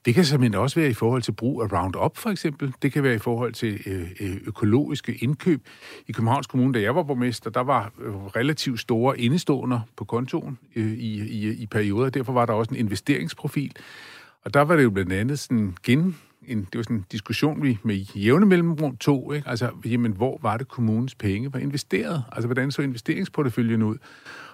[0.05, 3.03] det kan simpelthen også være i forhold til brug af Roundup for eksempel, det kan
[3.03, 5.67] være i forhold til øh, øh, økologiske indkøb.
[6.07, 10.57] I Københavns Kommune, da jeg var borgmester, der var øh, relativt store indestående på kontoen
[10.75, 13.71] i, i, i perioder, derfor var der også en investeringsprofil.
[14.45, 16.15] Og der var det jo blandt andet sådan gen
[16.47, 19.49] en, det var sådan en diskussion, vi med jævne mellemrum to, ikke?
[19.49, 22.23] Altså, jamen, hvor var det kommunens penge var investeret?
[22.31, 23.97] Altså, hvordan så investeringsporteføljen ud?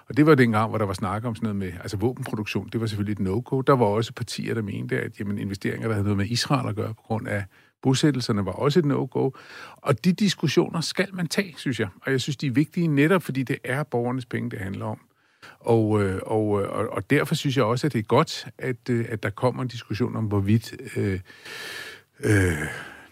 [0.08, 2.80] Og det var dengang, hvor der var snak om sådan noget med, altså våbenproduktion, det
[2.80, 3.60] var selvfølgelig et no-go.
[3.60, 6.76] Der var også partier, der mente, at jamen, investeringer, der havde noget med Israel at
[6.76, 7.44] gøre på grund af
[7.82, 9.30] bosættelserne, var også et no-go.
[9.76, 11.88] Og de diskussioner skal man tage, synes jeg.
[12.02, 15.00] Og jeg synes, de er vigtige netop, fordi det er borgernes penge, det handler om.
[15.60, 18.90] Og, øh, og, øh, og, og derfor synes jeg også, at det er godt, at,
[18.90, 21.20] øh, at der kommer en diskussion om, hvorvidt øh,
[22.20, 22.52] øh,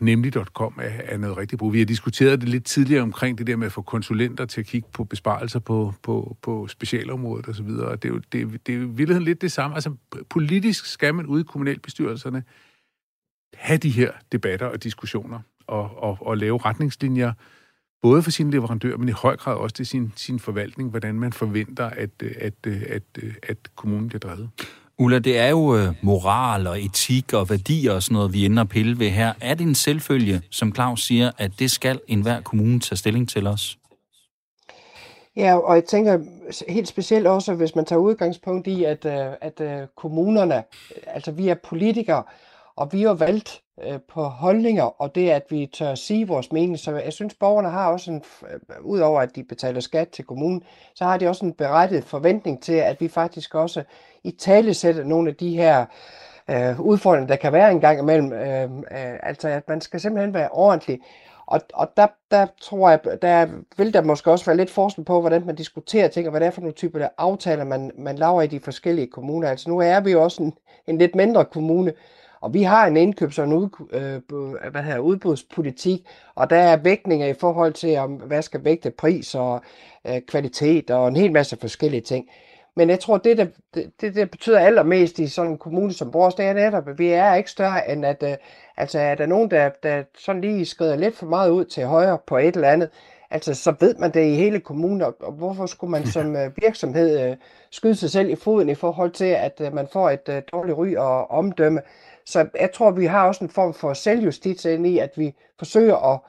[0.01, 1.73] nemlig.com er, er noget rigtig brug.
[1.73, 4.67] Vi har diskuteret det lidt tidligere omkring det der med at få konsulenter til at
[4.67, 8.79] kigge på besparelser på, på, på specialområdet osv., og det er jo det, det er
[8.79, 9.75] jo virkeligheden lidt det samme.
[9.75, 9.95] Altså
[10.31, 12.45] politisk skal man ude i kommunalbestyrelserne
[13.55, 17.33] have de her debatter og diskussioner og, og, og lave retningslinjer,
[18.03, 21.33] både for sine leverandører, men i høj grad også til sin, sin forvaltning, hvordan man
[21.33, 23.03] forventer, at, at, at, at,
[23.43, 24.51] at kommunen bliver drevet.
[24.99, 28.63] Ulla, det er jo øh, moral og etik og værdier og sådan noget, vi ender
[28.63, 29.33] at pille ved her.
[29.41, 33.47] Er det en selvfølge, som Claus siger, at det skal enhver kommune tage stilling til
[33.47, 33.79] os?
[35.37, 36.19] Ja, og jeg tænker
[36.69, 40.65] helt specielt også, hvis man tager udgangspunkt i, at, øh, at øh, kommunerne,
[41.07, 42.23] altså vi er politikere,
[42.77, 46.79] og vi er valgt øh, på holdninger, og det, at vi tør sige vores mening.
[46.79, 48.23] Så jeg synes, borgerne har også en,
[48.81, 50.63] udover at de betaler skat til kommunen,
[50.95, 53.83] så har de også en berettiget forventning til, at vi faktisk også
[54.25, 55.85] i tale sætte nogle af de her
[56.51, 58.33] øh, udfordringer, der kan være en gang imellem.
[58.33, 61.01] Øh, øh, altså, at man skal simpelthen være ordentlig.
[61.47, 63.47] Og, og der, der tror jeg, der
[63.77, 66.47] vil der måske også være lidt forskel på, hvordan man diskuterer ting, og hvad det
[66.47, 69.49] er for nogle typer af aftaler, man, man laver i de forskellige kommuner.
[69.49, 70.53] Altså nu er vi jo også en,
[70.87, 71.93] en lidt mindre kommune,
[72.41, 76.77] og vi har en indkøbs- og en ud, øh, hvad her, udbudspolitik, og der er
[76.77, 79.61] vægtninger i forhold til, om hvad skal vægte pris og
[80.07, 82.29] øh, kvalitet og en hel masse forskellige ting.
[82.77, 86.35] Men jeg tror, det der, det, det betyder allermest i sådan en kommune som vores,
[86.35, 88.29] det er netop, at vi er ikke større end, at uh,
[88.77, 92.19] altså, er der nogen, der, der sådan lige skrider lidt for meget ud til højre
[92.27, 92.91] på et eller andet,
[93.31, 97.31] altså, så ved man det i hele kommunen, og hvorfor skulle man som uh, virksomhed
[97.31, 97.37] uh,
[97.71, 100.79] skyde sig selv i foden i forhold til, at uh, man får et uh, dårligt
[100.79, 101.81] ry og omdømme.
[102.27, 106.13] Så jeg tror, vi har også en form for selvjustits ind i, at vi forsøger
[106.15, 106.21] at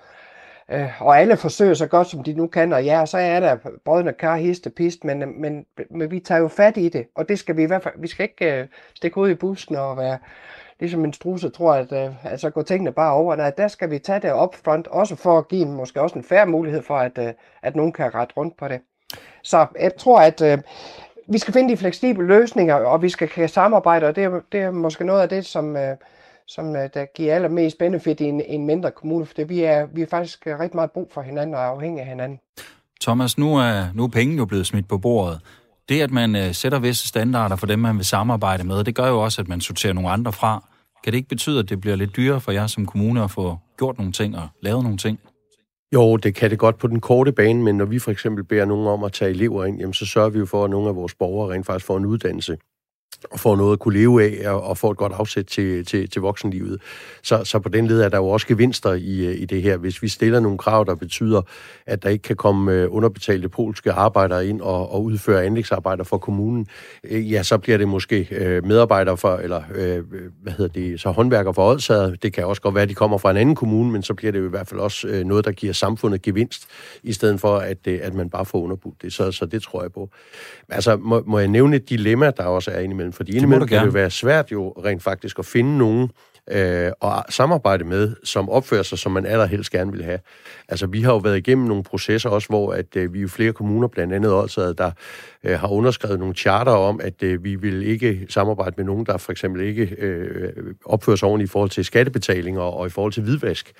[0.71, 3.57] Øh, og alle forsøger så godt, som de nu kan, og ja, så er der
[3.85, 7.39] brødende kar, histe, pist, men, men, men vi tager jo fat i det, og det
[7.39, 10.17] skal vi i hvert fald, vi skal ikke uh, stikke ud i busken og være
[10.79, 13.35] ligesom en struse tror, at uh, altså gå tingene bare over.
[13.35, 16.23] Nej, der skal vi tage det op front, også for at give måske også en
[16.23, 17.29] færre mulighed for, at, uh,
[17.61, 18.81] at nogen kan rette rundt på det.
[19.43, 20.63] Så jeg tror, at uh,
[21.27, 24.61] vi skal finde de fleksible løsninger, og vi skal kan samarbejde, og det er, det
[24.61, 25.81] er måske noget af det, som, uh,
[26.47, 30.01] som øh, der giver allermest benefit i en, en mindre kommune, for vi er, vi
[30.01, 32.39] er faktisk rigtig meget brug for hinanden og er afhængige af hinanden.
[33.01, 35.41] Thomas, nu er, nu er penge jo blevet smidt på bordet.
[35.89, 39.07] Det, at man uh, sætter visse standarder for dem, man vil samarbejde med, det gør
[39.07, 40.69] jo også, at man sorterer nogle andre fra.
[41.03, 43.57] Kan det ikke betyde, at det bliver lidt dyrere for jer som kommune at få
[43.77, 45.19] gjort nogle ting og lavet nogle ting?
[45.93, 48.65] Jo, det kan det godt på den korte bane, men når vi for eksempel beder
[48.65, 50.95] nogen om at tage elever ind, jamen, så sørger vi jo for, at nogle af
[50.95, 52.57] vores borgere rent faktisk får en uddannelse
[53.31, 56.09] og får noget at kunne leve af, og, og får et godt afsæt til, til,
[56.09, 56.81] til voksenlivet.
[57.23, 59.77] Så, så på den led er der jo også gevinster i, øh, i det her.
[59.77, 61.41] Hvis vi stiller nogle krav, der betyder,
[61.85, 66.17] at der ikke kan komme øh, underbetalte polske arbejdere ind og, og udføre anlægsarbejder for
[66.17, 66.67] kommunen,
[67.03, 68.27] øh, ja, så bliver det måske
[68.63, 69.63] medarbejdere for, eller
[70.41, 72.17] hvad hedder det, så håndværker for Odsad.
[72.17, 74.31] Det kan også godt være, at de kommer fra en anden kommune, men så bliver
[74.31, 76.67] det jo i hvert fald også noget, der giver samfundet gevinst,
[77.03, 79.13] i stedet for, at, at man bare får underbudt det.
[79.13, 80.09] Så, så det tror jeg på.
[80.69, 83.13] Altså, må, må jeg nævne et dilemma, der også er indimellem?
[83.13, 86.09] Fordi indimellem kan det være svært jo rent faktisk at finde nogen,
[86.51, 90.19] øh, og samarbejde med, som opfører sig, som man allerhelst gerne vil have.
[90.69, 93.53] Altså, vi har jo været igennem nogle processer også, hvor at, øh, vi jo flere
[93.53, 94.91] kommuner, blandt andet også, der
[95.43, 99.17] øh, har underskrevet nogle charter om, at øh, vi vil ikke samarbejde med nogen, der
[99.17, 100.53] for eksempel ikke øh,
[100.85, 103.73] opfører sig ordentligt i forhold til skattebetalinger og i forhold til hvidvask.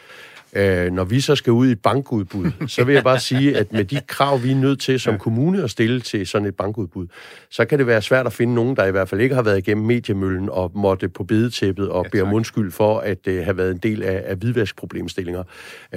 [0.55, 3.73] Øh, når vi så skal ud i et bankudbud, så vil jeg bare sige, at
[3.73, 7.07] med de krav, vi er nødt til som kommune at stille til sådan et bankudbud,
[7.49, 9.57] så kan det være svært at finde nogen, der i hvert fald ikke har været
[9.57, 13.57] igennem mediemøllen og måtte på bedetæppet og ja, bede om undskyld for at uh, have
[13.57, 15.43] været en del af, af hvidvaskproblemstillinger.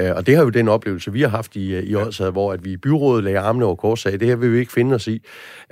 [0.01, 2.53] Uh, og det har jo den oplevelse, vi har haft i, uh, i Odsad, hvor
[2.53, 4.95] at vi i byrådet lagde armene over kors af, det her vil vi ikke finde
[4.95, 5.23] os i.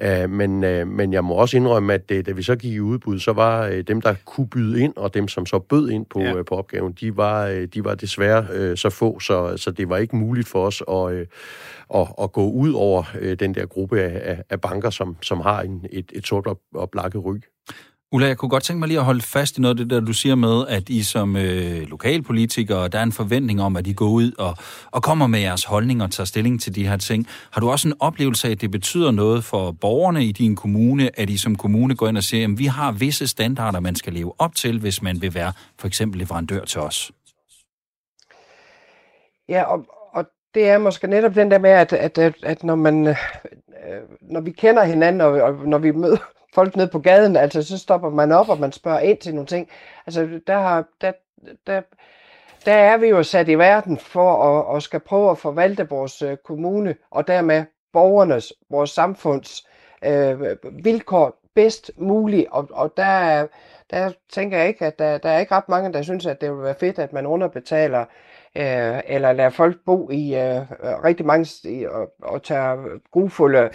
[0.02, 2.80] Uh, men, uh, men jeg må også indrømme, at uh, da vi så gik i
[2.80, 6.06] udbud, så var uh, dem, der kunne byde ind, og dem, som så bød ind
[6.10, 6.34] på, ja.
[6.34, 9.88] uh, på opgaven, de var, uh, de var desværre Øh, så få, så, så det
[9.88, 11.26] var ikke muligt for os at, øh,
[11.94, 15.60] at, at gå ud over øh, den der gruppe af, af banker, som, som har
[15.62, 17.42] en, et, et sort og, og blakket ryg.
[18.12, 20.00] Ulla, jeg kunne godt tænke mig lige at holde fast i noget af det der,
[20.00, 23.92] du siger med, at I som øh, lokalpolitikere, der er en forventning om, at I
[23.92, 24.56] går ud og,
[24.90, 27.26] og kommer med jeres holdning og tager stilling til de her ting.
[27.50, 31.20] Har du også en oplevelse af, at det betyder noget for borgerne i din kommune,
[31.20, 34.12] at I som kommune går ind og siger, at vi har visse standarder, man skal
[34.12, 37.12] leve op til, hvis man vil være for eksempel leverandør til os?
[39.48, 40.24] Ja, og, og
[40.54, 43.14] det er måske netop den der med, at, at, at, at når man, øh,
[44.20, 46.16] når vi kender hinanden, og, og når vi møder
[46.54, 49.46] folk nede på gaden, altså så stopper man op, og man spørger ind til nogle
[49.46, 49.68] ting.
[50.06, 51.12] Altså der har, der,
[51.66, 51.82] der,
[52.64, 56.22] der er vi jo sat i verden for at, at skal prøve at forvalte vores
[56.22, 59.66] øh, kommune, og dermed borgernes, vores samfunds
[60.04, 60.40] øh,
[60.84, 62.46] vilkår bedst muligt.
[62.50, 63.46] Og, og der,
[63.90, 66.52] der tænker jeg ikke, at der, der er ikke ret mange, der synes, at det
[66.52, 68.04] vil være fedt, at man underbetaler
[68.56, 70.60] øh, eller lade folk bo i øh,
[71.04, 72.78] rigtig mange i, og, og tage
[73.12, 73.70] grufulde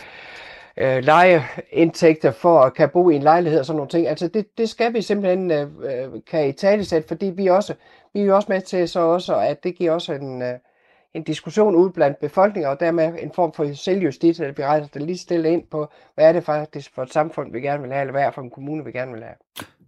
[0.78, 4.08] øh, lejeindtægter for at kan bo i en lejlighed og sådan nogle ting.
[4.08, 7.74] Altså det, det skal vi simpelthen øh, øh kan i tale sætte, fordi vi også
[8.14, 10.54] vi er også med til så også, at det giver også en, øh,
[11.14, 15.02] en diskussion ud blandt befolkningen, og dermed en form for selvjustits, at vi rejser det
[15.02, 18.02] lige stille ind på, hvad er det faktisk for et samfund, vi gerne vil have,
[18.02, 19.36] eller hvad er for en kommune, vi gerne vil have.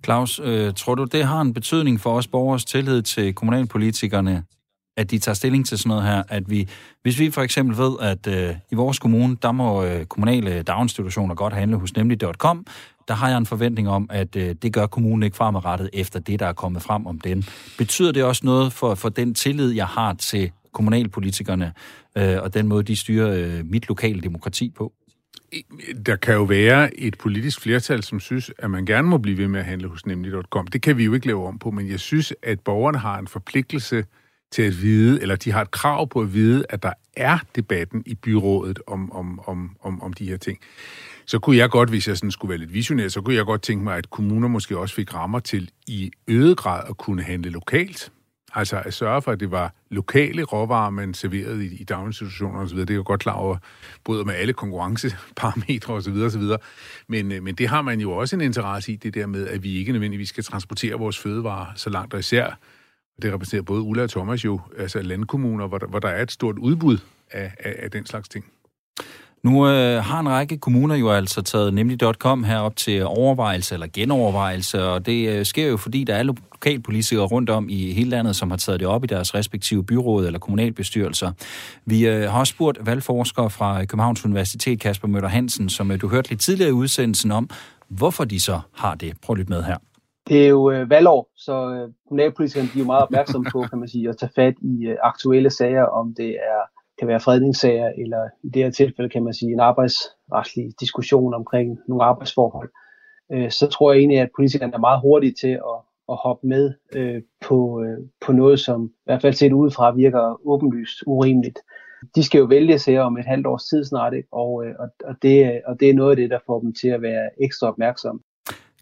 [0.05, 4.43] Claus, øh, tror du, det har en betydning for os borgers tillid til kommunalpolitikerne,
[4.97, 6.69] at de tager stilling til sådan noget her, at vi,
[7.01, 11.35] hvis vi for eksempel ved, at øh, i vores kommune, der må øh, kommunale daginstitutioner
[11.35, 12.65] godt handle hos nemlig.com,
[13.07, 16.39] der har jeg en forventning om, at øh, det gør kommunen ikke fremadrettet efter det,
[16.39, 17.45] der er kommet frem om den.
[17.77, 21.73] Betyder det også noget for, for den tillid, jeg har til kommunalpolitikerne,
[22.17, 24.93] øh, og den måde, de styrer øh, mit lokale demokrati på?
[26.05, 29.47] Der kan jo være et politisk flertal, som synes, at man gerne må blive ved
[29.47, 30.67] med at handle hos nemlig.com.
[30.67, 33.27] Det kan vi jo ikke lave om på, men jeg synes, at borgerne har en
[33.27, 34.05] forpligtelse
[34.53, 38.03] til at vide, eller de har et krav på at vide, at der er debatten
[38.05, 40.59] i byrådet om, om, om, om, om de her ting.
[41.25, 43.61] Så kunne jeg godt, hvis jeg sådan skulle være lidt visionær, så kunne jeg godt
[43.61, 47.49] tænke mig, at kommuner måske også fik rammer til i øget grad at kunne handle
[47.49, 48.11] lokalt.
[48.55, 52.77] Altså at sørge for, at det var lokale råvarer, man serverede i, i daginstitutioner osv.
[52.77, 53.57] Det er jo godt klar over,
[54.03, 56.13] både med alle konkurrenceparametre osv.
[56.13, 56.41] osv.
[57.07, 59.63] Men, øh, men det har man jo også en interesse i, det der med, at
[59.63, 62.57] vi ikke nødvendigvis skal transportere vores fødevarer så langt, og især,
[63.21, 66.31] det repræsenterer både Ulla og Thomas jo, altså landkommuner, hvor der, hvor der er et
[66.31, 66.97] stort udbud
[67.31, 68.45] af, af, af den slags ting.
[69.43, 74.83] Nu øh, har en række kommuner jo altså taget nemlig.com herop til overvejelse eller genovervejelse,
[74.83, 78.49] og det øh, sker jo, fordi der er lokalpolitikere rundt om i hele landet, som
[78.49, 81.31] har taget det op i deres respektive byråd eller kommunalbestyrelser.
[81.85, 86.01] Vi øh, har også spurgt valgforskere fra øh, Københavns Universitet, Kasper Møller Hansen, som øh,
[86.01, 87.49] du hørte lidt tidligere i udsendelsen om,
[87.89, 89.13] hvorfor de så har det.
[89.21, 89.77] Prøv lidt med her.
[90.27, 93.87] Det er jo øh, valgår, så øh, kommunalpolitikerne er jo meget opmærksomme på, kan man
[93.87, 96.61] sige, at tage fat i øh, aktuelle sager, om det er
[96.99, 101.79] kan være fredningssager, eller i det her tilfælde kan man sige en arbejdsretslig diskussion omkring
[101.87, 102.69] nogle arbejdsforhold,
[103.31, 106.73] øh, så tror jeg egentlig, at politikerne er meget hurtige til at, at hoppe med
[106.95, 111.59] øh, på, øh, på noget, som i hvert fald set udefra virker åbenlyst urimeligt.
[112.15, 114.27] De skal jo vælges her om et halvt års tid snart, ikke?
[114.31, 116.73] Og, øh, og, og, det, øh, og det er noget af det, der får dem
[116.81, 118.21] til at være ekstra opmærksomme.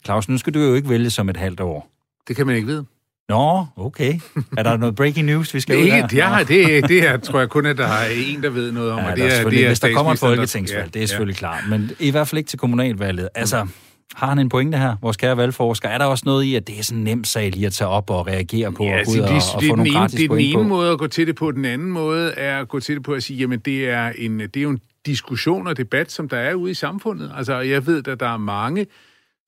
[0.05, 1.87] Claus, nu skal du jo ikke vælge som et halvt år.
[2.27, 2.85] Det kan man ikke vide.
[3.29, 4.19] Nå, okay.
[4.57, 6.07] Er der noget breaking news, vi skal det, ud her?
[6.13, 8.99] Ja, det, det er, tror jeg kun, at der er en, der ved noget om.
[8.99, 11.07] Ja, og det er, det er, hvis der kommer et folketingsvalg, der, ja, det er
[11.07, 11.39] selvfølgelig ja.
[11.39, 11.63] klart.
[11.69, 13.29] Men i hvert fald ikke til kommunalvalget.
[13.35, 13.67] Altså,
[14.15, 15.89] har han en pointe her, vores kære valgforsker?
[15.89, 17.87] Er der også noget i, at det er sådan en nem sag lige at tage
[17.87, 20.17] op og reagere på, ja, og gå ud og, og det få nogle ene, gratis
[20.17, 20.63] Det er den ene på?
[20.63, 21.51] måde at gå til det på.
[21.51, 24.39] Den anden måde er at gå til det på at sige, jamen det er, en,
[24.39, 27.31] det er jo en diskussion og debat, som der er ude i samfundet.
[27.37, 28.85] Altså, jeg ved, at der er mange,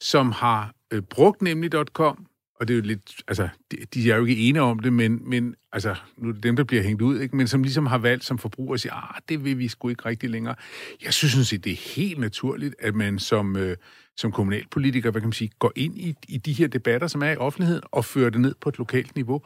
[0.04, 2.26] som har øh, brugt nemlig.com,
[2.60, 5.30] og det er jo lidt, altså, de, de er jo ikke ene om det, men,
[5.30, 7.36] men altså, nu er det dem, der bliver hængt ud, ikke?
[7.36, 10.06] men som ligesom har valgt som forbruger at sige, ah, det vil vi sgu ikke
[10.06, 10.56] rigtig længere.
[11.04, 13.78] Jeg synes sådan set, det er helt naturligt, at man som, øh,
[14.18, 17.32] som kommunalpolitiker, hvad kan man sige, går ind i, i de her debatter, som er
[17.32, 19.42] i offentligheden, og fører det ned på et lokalt niveau.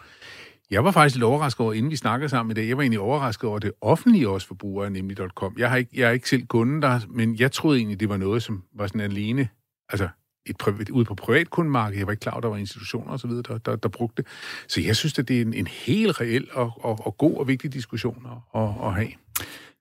[0.71, 2.99] Jeg var faktisk lidt overrasket over, inden vi snakkede sammen i dag, jeg var egentlig
[2.99, 5.55] overrasket over det offentlige også forbruger af nemlig.com.
[5.57, 8.17] Jeg, har ikke, jeg er ikke selv kunden der, men jeg troede egentlig, det var
[8.17, 9.49] noget, som var sådan alene,
[9.89, 10.07] altså
[10.49, 11.99] et privat, ude på privatkundemarkedet.
[11.99, 14.31] Jeg var ikke klar, at der var institutioner osv., der, der, der brugte det.
[14.67, 17.47] Så jeg synes, at det er en, en helt reel og, og, og god og
[17.47, 19.11] vigtig diskussion at, at, at have.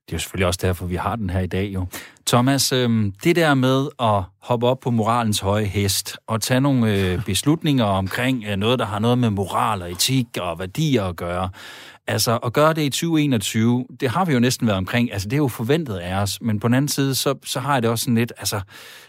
[0.07, 1.85] Det er jo selvfølgelig også derfor, vi har den her i dag jo.
[2.27, 6.93] Thomas, øh, det der med at hoppe op på moralens høje hest og tage nogle
[6.93, 11.15] øh, beslutninger omkring øh, noget, der har noget med moral og etik og værdier at
[11.15, 11.49] gøre,
[12.09, 15.13] Altså, at gøre det i 2021, det har vi jo næsten været omkring.
[15.13, 16.41] Altså, det er jo forventet af os.
[16.41, 18.61] Men på den anden side, så, så har jeg det også sådan lidt, altså,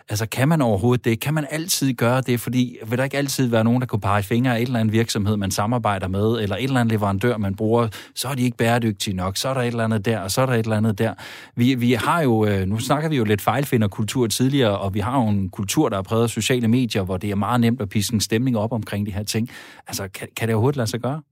[0.09, 1.21] altså, kan man overhovedet det?
[1.21, 2.41] Kan man altid gøre det?
[2.41, 4.93] Fordi vil der ikke altid være nogen, der kunne pege fingre af et eller andet
[4.93, 8.57] virksomhed, man samarbejder med, eller et eller andet leverandør, man bruger, så er de ikke
[8.57, 10.77] bæredygtige nok, så er der et eller andet der, og så er der et eller
[10.77, 11.15] andet der.
[11.57, 15.23] Vi, vi har jo, øh, nu snakker vi jo lidt fejlfinderkultur tidligere, og vi har
[15.23, 17.89] jo en kultur, der er præget af sociale medier, hvor det er meget nemt at
[17.89, 19.51] piske en stemning op omkring de her ting.
[19.87, 21.23] Altså, kan, kan det overhovedet lade sig gøre?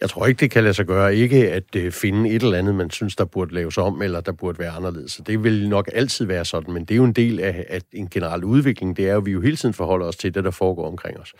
[0.00, 1.16] Jeg tror ikke, det kan lade sig gøre.
[1.16, 4.32] Ikke at øh, finde et eller andet, man synes, der burde laves om, eller der
[4.32, 5.12] burde være anderledes.
[5.12, 7.82] Så det vil nok altid være sådan, men det er jo en del af, at
[7.92, 8.96] en generel udvikling.
[8.96, 11.20] Det er jo, at vi jo hele tiden forholder os til det, der foregår omkring
[11.20, 11.32] os.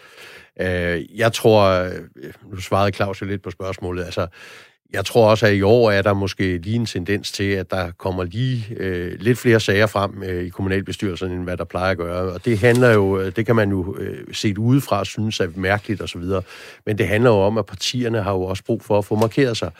[0.61, 1.93] Øh, jeg tror, øh,
[2.51, 4.27] nu svarede Claus jo lidt på spørgsmålet, altså,
[4.93, 7.91] jeg tror også, at i år er der måske lige en tendens til, at der
[7.91, 11.97] kommer lige øh, lidt flere sager frem øh, i kommunalbestyrelsen, end hvad der plejer at
[11.97, 12.33] gøre.
[12.33, 16.03] Og det handler jo, øh, det kan man jo øh, set udefra synes er mærkeligt
[16.03, 16.23] osv.
[16.87, 19.57] Men det handler jo om, at partierne har jo også brug for at få markeret
[19.57, 19.71] sig.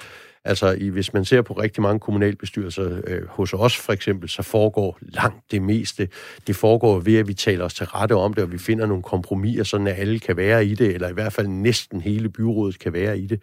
[0.47, 4.43] Altså, i, hvis man ser på rigtig mange kommunalbestyrelser øh, hos os for eksempel, så
[4.43, 6.09] foregår langt det meste.
[6.47, 9.03] Det foregår ved, at vi taler os til rette om det, og vi finder nogle
[9.03, 12.79] kompromiser, sådan at alle kan være i det, eller i hvert fald næsten hele byrådet
[12.79, 13.43] kan være i det.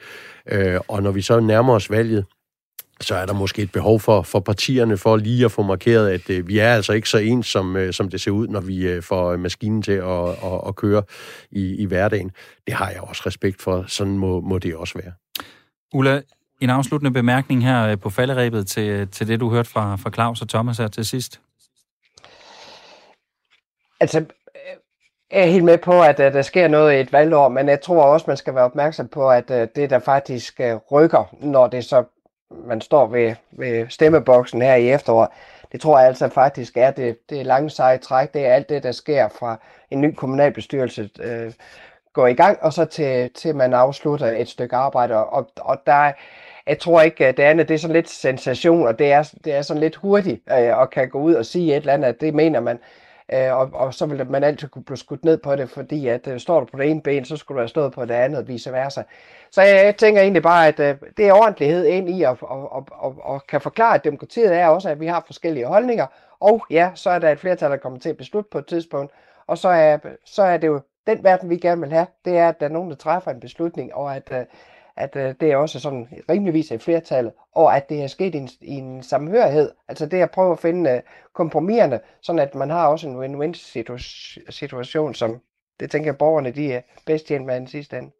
[0.51, 2.25] Øh, og når vi så nærmer os valget,
[3.01, 6.29] så er der måske et behov for, for partierne for lige at få markeret, at
[6.29, 8.87] øh, vi er altså ikke så ens, som, øh, som det ser ud, når vi
[8.87, 11.03] øh, får øh, maskinen til at, at, at køre
[11.51, 12.31] i, i hverdagen.
[12.65, 13.85] Det har jeg også respekt for.
[13.87, 15.13] Sådan må, må det også være.
[15.93, 16.21] Ulla,
[16.63, 20.11] en afsluttende bemærkning her øh, på falderæbet til, øh, til det, du hørte fra, fra
[20.11, 21.39] Claus og Thomas her til sidst.
[23.99, 24.25] Altså, øh,
[25.31, 28.03] jeg er helt med på, at der sker noget i et valgår, men jeg tror
[28.03, 30.59] også, man skal være opmærksom på, at det, der faktisk
[30.91, 32.03] rykker, når det så
[32.65, 35.29] man står ved, ved stemmeboksen her i efteråret,
[35.71, 38.33] det tror jeg altså faktisk er det, det lange seje træk.
[38.33, 39.59] Det er alt det, der sker fra
[39.91, 41.53] en ny kommunalbestyrelse øh,
[42.13, 45.25] går i gang, og så til, til man afslutter et stykke arbejde.
[45.25, 46.11] Og, og der,
[46.67, 49.53] jeg tror ikke, at det andet det er sådan lidt sensation, og det er, det
[49.53, 52.21] er sådan lidt hurtigt, øh, og kan gå ud og sige et eller andet, at
[52.21, 52.79] det mener man.
[53.33, 56.27] Øh, og, og så vil man altid kunne blive skudt ned på det, fordi at
[56.27, 58.39] øh, står du på det ene ben, så skulle du have stået på det andet,
[58.39, 59.01] og vice versa.
[59.51, 62.71] Så jeg, jeg tænker egentlig bare, at øh, det er ordentlighed ind i, at og,
[62.71, 66.05] og, og, og kan forklare, at demokratiet er også, at vi har forskellige holdninger,
[66.39, 69.13] og ja, så er der et flertal, der kommer til at beslutte på et tidspunkt,
[69.47, 72.49] og så er, så er det jo den verden, vi gerne vil have, det er,
[72.49, 74.45] at der er nogen, der træffer en beslutning, og at, øh,
[74.97, 78.37] at øh, det er også sådan rimeligvis et flertal, og at det er sket i
[78.37, 79.71] en, i en samhørighed.
[79.87, 81.01] Altså det at prøve at finde øh,
[81.33, 83.53] kompromiserne, sådan at man har også en win-win
[84.49, 85.41] situation, som
[85.79, 88.11] det tænker jeg, borgerne de er bedst tjent med den sidste ende.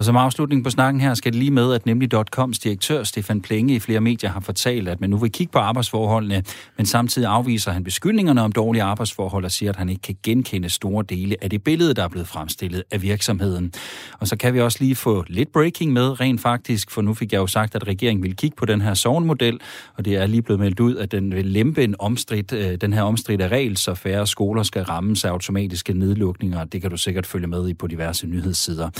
[0.00, 3.40] Og som afslutning på snakken her skal det lige med, at nemlig .coms direktør Stefan
[3.40, 6.42] Plenge i flere medier har fortalt, at man nu vil kigge på arbejdsforholdene,
[6.76, 10.70] men samtidig afviser han beskyldningerne om dårlige arbejdsforhold og siger, at han ikke kan genkende
[10.70, 13.72] store dele af det billede, der er blevet fremstillet af virksomheden.
[14.20, 17.32] Og så kan vi også lige få lidt breaking med rent faktisk, for nu fik
[17.32, 19.60] jeg jo sagt, at regeringen vil kigge på den her sovnmodel,
[19.96, 22.92] og det er lige blevet meldt ud, at den vil lempe en omstridt, øh, den
[22.92, 26.64] her omstridte regel, så færre skoler skal rammes af automatiske nedlukninger.
[26.64, 28.90] Det kan du sikkert følge med i på diverse nyhedssider.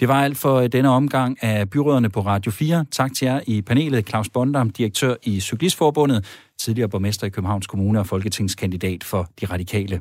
[0.00, 2.84] Det var alt for denne omgang af byråderne på Radio 4.
[2.90, 6.24] Tak til jer i panelet, Claus Bondam, direktør i Cyklistforbundet,
[6.58, 10.00] tidligere borgmester i Københavns Kommune og folketingskandidat for De Radikale.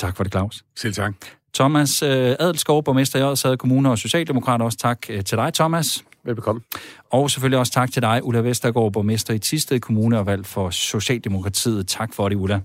[0.00, 0.64] Tak for det, Claus.
[0.76, 1.14] Selv tak.
[1.54, 4.62] Thomas øh, Adelskov, borgmester i Odsad Kommune og Socialdemokrat.
[4.62, 6.04] Også tak øh, til dig, Thomas.
[6.24, 6.62] Velbekomme.
[7.10, 10.70] Og selvfølgelig også tak til dig, Ulla Vestergaard, borgmester i Tisted Kommune og valgt for
[10.70, 11.88] Socialdemokratiet.
[11.88, 12.60] Tak for det, Ulla.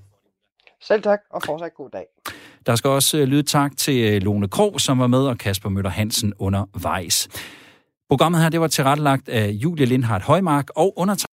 [0.81, 2.05] Selv tak, og fortsat god dag.
[2.65, 5.69] Der skal også øh, lyde tak til øh, Lone Krog, som var med, og Kasper
[5.69, 7.29] Møller Hansen undervejs.
[8.09, 11.15] Programmet her det var tilrettelagt af Julie Lindhardt Højmark og under